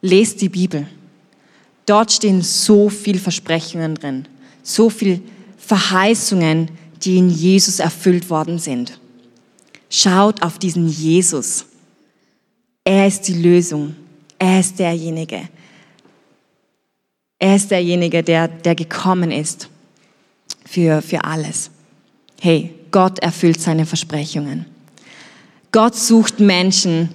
lest 0.01 0.41
die 0.41 0.49
Bibel. 0.49 0.87
Dort 1.85 2.11
stehen 2.11 2.41
so 2.41 2.89
viel 2.89 3.19
Versprechungen 3.19 3.95
drin, 3.95 4.27
so 4.63 4.89
viel 4.89 5.21
Verheißungen, 5.57 6.69
die 7.03 7.17
in 7.17 7.29
Jesus 7.29 7.79
erfüllt 7.79 8.29
worden 8.29 8.59
sind. 8.59 8.99
Schaut 9.89 10.41
auf 10.41 10.57
diesen 10.57 10.87
Jesus. 10.87 11.65
Er 12.83 13.07
ist 13.07 13.27
die 13.27 13.41
Lösung. 13.41 13.95
Er 14.39 14.59
ist 14.59 14.79
derjenige, 14.79 15.41
er 17.41 17.55
ist 17.55 17.71
derjenige, 17.71 18.21
der, 18.21 18.47
der 18.47 18.75
gekommen 18.75 19.31
ist 19.31 19.67
für, 20.63 21.01
für 21.01 21.23
alles. 21.23 21.71
Hey, 22.39 22.71
Gott 22.91 23.17
erfüllt 23.17 23.59
seine 23.59 23.87
Versprechungen. 23.87 24.67
Gott 25.71 25.95
sucht 25.95 26.39
Menschen, 26.39 27.09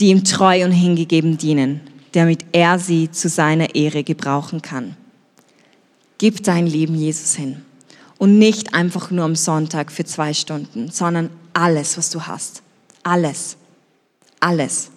die 0.00 0.08
ihm 0.08 0.24
treu 0.24 0.64
und 0.64 0.72
hingegeben 0.72 1.38
dienen, 1.38 1.82
damit 2.12 2.44
er 2.50 2.80
sie 2.80 3.08
zu 3.08 3.28
seiner 3.28 3.76
Ehre 3.76 4.02
gebrauchen 4.02 4.60
kann. 4.60 4.96
Gib 6.18 6.42
dein 6.42 6.66
Leben 6.66 6.96
Jesus 6.96 7.36
hin. 7.36 7.62
Und 8.18 8.38
nicht 8.38 8.74
einfach 8.74 9.12
nur 9.12 9.24
am 9.24 9.36
Sonntag 9.36 9.92
für 9.92 10.04
zwei 10.04 10.34
Stunden, 10.34 10.90
sondern 10.90 11.30
alles, 11.52 11.96
was 11.96 12.10
du 12.10 12.22
hast. 12.22 12.62
Alles. 13.04 13.56
Alles. 14.40 14.90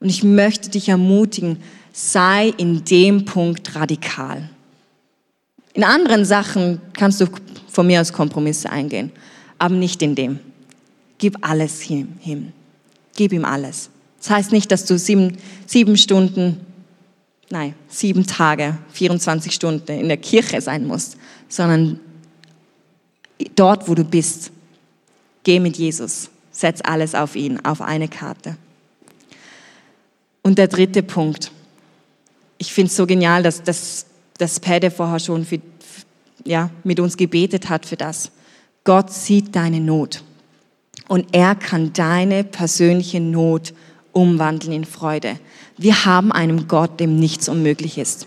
Und 0.00 0.08
ich 0.08 0.22
möchte 0.22 0.70
dich 0.70 0.88
ermutigen, 0.88 1.58
sei 1.92 2.52
in 2.56 2.84
dem 2.84 3.24
Punkt 3.24 3.74
radikal. 3.74 4.48
In 5.72 5.84
anderen 5.84 6.24
Sachen 6.24 6.80
kannst 6.92 7.20
du 7.20 7.26
von 7.68 7.86
mir 7.86 8.00
aus 8.00 8.12
Kompromisse 8.12 8.70
eingehen, 8.70 9.12
aber 9.58 9.74
nicht 9.74 10.02
in 10.02 10.14
dem. 10.14 10.40
Gib 11.18 11.36
alles 11.46 11.88
ihm. 11.88 12.52
Gib 13.14 13.32
ihm 13.32 13.44
alles. 13.44 13.90
Das 14.18 14.30
heißt 14.30 14.52
nicht, 14.52 14.70
dass 14.72 14.84
du 14.84 14.98
sieben, 14.98 15.38
sieben 15.66 15.96
Stunden, 15.96 16.60
nein, 17.50 17.74
sieben 17.88 18.26
Tage, 18.26 18.78
24 18.92 19.52
Stunden 19.52 19.92
in 19.92 20.08
der 20.08 20.16
Kirche 20.16 20.60
sein 20.60 20.86
musst, 20.86 21.16
sondern 21.48 22.00
dort, 23.54 23.88
wo 23.88 23.94
du 23.94 24.04
bist, 24.04 24.50
geh 25.44 25.60
mit 25.60 25.76
Jesus. 25.76 26.30
Setz 26.50 26.80
alles 26.82 27.14
auf 27.14 27.36
ihn, 27.36 27.64
auf 27.64 27.80
eine 27.80 28.08
Karte. 28.08 28.56
Und 30.46 30.58
der 30.58 30.68
dritte 30.68 31.02
Punkt 31.02 31.50
ich 32.58 32.72
finde 32.72 32.90
es 32.90 32.96
so 32.96 33.06
genial, 33.06 33.42
dass, 33.42 33.62
dass, 33.62 34.06
dass 34.38 34.60
Pede 34.60 34.90
vorher 34.90 35.20
schon 35.20 35.44
für, 35.44 35.60
ja, 36.44 36.70
mit 36.84 37.00
uns 37.00 37.16
gebetet 37.16 37.68
hat 37.68 37.86
für 37.86 37.96
das. 37.96 38.30
Gott 38.84 39.12
sieht 39.12 39.54
deine 39.56 39.80
Not 39.80 40.22
und 41.08 41.26
er 41.32 41.54
kann 41.54 41.92
deine 41.92 42.44
persönliche 42.44 43.20
Not 43.20 43.74
umwandeln 44.12 44.72
in 44.72 44.84
Freude. 44.84 45.38
Wir 45.76 46.04
haben 46.04 46.32
einen 46.32 46.68
Gott, 46.68 47.00
dem 47.00 47.18
nichts 47.18 47.48
unmöglich 47.48 47.98
ist. 47.98 48.26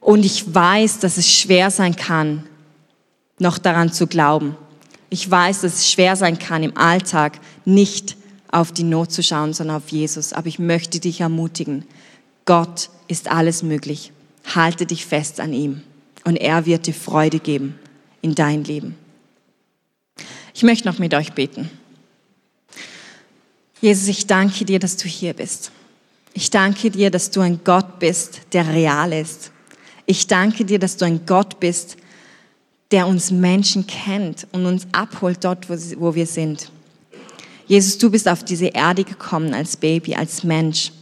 Und 0.00 0.24
ich 0.24 0.54
weiß, 0.54 1.00
dass 1.00 1.16
es 1.16 1.28
schwer 1.28 1.70
sein 1.70 1.96
kann, 1.96 2.44
noch 3.38 3.58
daran 3.58 3.92
zu 3.92 4.06
glauben. 4.06 4.56
Ich 5.10 5.28
weiß, 5.28 5.62
dass 5.62 5.74
es 5.74 5.90
schwer 5.90 6.16
sein 6.16 6.38
kann, 6.38 6.62
im 6.62 6.76
Alltag 6.76 7.40
nicht 7.64 8.16
auf 8.52 8.70
die 8.70 8.84
Not 8.84 9.10
zu 9.10 9.22
schauen, 9.22 9.52
sondern 9.52 9.78
auf 9.78 9.88
Jesus. 9.88 10.32
Aber 10.32 10.46
ich 10.46 10.60
möchte 10.60 11.00
dich 11.00 11.20
ermutigen, 11.20 11.84
Gott 12.44 12.90
ist 13.08 13.28
alles 13.28 13.64
möglich. 13.64 14.12
Halte 14.54 14.86
dich 14.86 15.06
fest 15.06 15.40
an 15.40 15.52
ihm 15.52 15.82
und 16.24 16.36
er 16.36 16.66
wird 16.66 16.86
dir 16.86 16.94
Freude 16.94 17.40
geben 17.40 17.74
in 18.20 18.34
dein 18.34 18.62
Leben. 18.62 18.96
Ich 20.54 20.62
möchte 20.62 20.86
noch 20.86 20.98
mit 20.98 21.14
euch 21.14 21.32
beten. 21.32 21.70
Jesus, 23.80 24.06
ich 24.08 24.26
danke 24.26 24.64
dir, 24.64 24.78
dass 24.78 24.96
du 24.96 25.08
hier 25.08 25.32
bist. 25.32 25.72
Ich 26.34 26.50
danke 26.50 26.90
dir, 26.90 27.10
dass 27.10 27.30
du 27.30 27.40
ein 27.40 27.60
Gott 27.64 27.98
bist, 27.98 28.42
der 28.52 28.68
real 28.68 29.12
ist. 29.12 29.50
Ich 30.06 30.26
danke 30.26 30.64
dir, 30.64 30.78
dass 30.78 30.96
du 30.96 31.04
ein 31.04 31.26
Gott 31.26 31.58
bist, 31.58 31.96
der 32.90 33.06
uns 33.06 33.30
Menschen 33.30 33.86
kennt 33.86 34.46
und 34.52 34.66
uns 34.66 34.86
abholt 34.92 35.42
dort, 35.42 35.68
wo 35.68 36.14
wir 36.14 36.26
sind. 36.26 36.70
Jesus, 37.66 37.98
du 37.98 38.10
bist 38.10 38.28
auf 38.28 38.44
diese 38.44 38.66
Erde 38.66 39.04
gekommen 39.04 39.54
als 39.54 39.76
Baby, 39.76 40.14
als 40.14 40.44
Mensch 40.44 40.92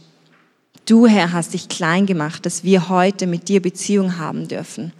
Du, 0.85 1.07
Herr, 1.07 1.31
hast 1.31 1.53
dich 1.53 1.69
klein 1.69 2.05
gemacht, 2.05 2.45
dass 2.45 2.63
wir 2.63 2.89
heute 2.89 3.27
mit 3.27 3.47
dir 3.47 3.61
Beziehung 3.61 4.17
haben 4.17 4.47
dürfen. 4.47 4.91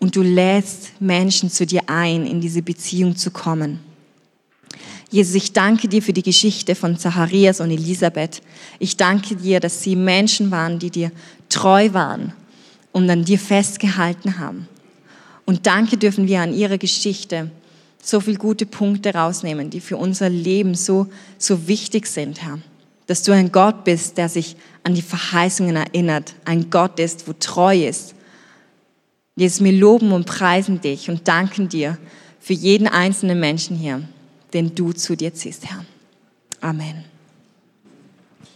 Und 0.00 0.16
du 0.16 0.22
lädst 0.22 1.00
Menschen 1.00 1.50
zu 1.50 1.64
dir 1.64 1.82
ein, 1.86 2.26
in 2.26 2.40
diese 2.40 2.62
Beziehung 2.62 3.16
zu 3.16 3.30
kommen. 3.30 3.80
Jesus, 5.10 5.34
ich 5.36 5.52
danke 5.52 5.88
dir 5.88 6.02
für 6.02 6.12
die 6.12 6.22
Geschichte 6.22 6.74
von 6.74 6.98
Zacharias 6.98 7.60
und 7.60 7.70
Elisabeth. 7.70 8.42
Ich 8.78 8.96
danke 8.96 9.36
dir, 9.36 9.58
dass 9.58 9.82
sie 9.82 9.96
Menschen 9.96 10.50
waren, 10.50 10.78
die 10.78 10.90
dir 10.90 11.12
treu 11.48 11.92
waren 11.92 12.32
und 12.92 13.08
an 13.08 13.24
dir 13.24 13.38
festgehalten 13.38 14.38
haben. 14.38 14.68
Und 15.46 15.66
danke 15.66 15.96
dürfen 15.96 16.28
wir 16.28 16.42
an 16.42 16.52
ihrer 16.52 16.76
Geschichte 16.78 17.50
so 18.08 18.20
viele 18.20 18.38
gute 18.38 18.64
Punkte 18.64 19.12
rausnehmen, 19.12 19.68
die 19.68 19.80
für 19.80 19.98
unser 19.98 20.30
Leben 20.30 20.74
so, 20.74 21.08
so 21.36 21.68
wichtig 21.68 22.06
sind, 22.06 22.40
Herr. 22.42 22.58
Dass 23.06 23.22
du 23.22 23.32
ein 23.32 23.52
Gott 23.52 23.84
bist, 23.84 24.16
der 24.16 24.30
sich 24.30 24.56
an 24.82 24.94
die 24.94 25.02
Verheißungen 25.02 25.76
erinnert, 25.76 26.34
ein 26.46 26.70
Gott 26.70 26.98
ist, 27.00 27.28
wo 27.28 27.34
treu 27.38 27.86
ist. 27.86 28.14
Jesus, 29.36 29.62
wir 29.62 29.72
loben 29.72 30.12
und 30.12 30.24
preisen 30.24 30.80
dich 30.80 31.10
und 31.10 31.28
danken 31.28 31.68
dir 31.68 31.98
für 32.40 32.54
jeden 32.54 32.88
einzelnen 32.88 33.40
Menschen 33.40 33.76
hier, 33.76 34.02
den 34.54 34.74
du 34.74 34.92
zu 34.92 35.14
dir 35.14 35.34
ziehst, 35.34 35.66
Herr. 35.66 35.84
Amen. 36.62 37.07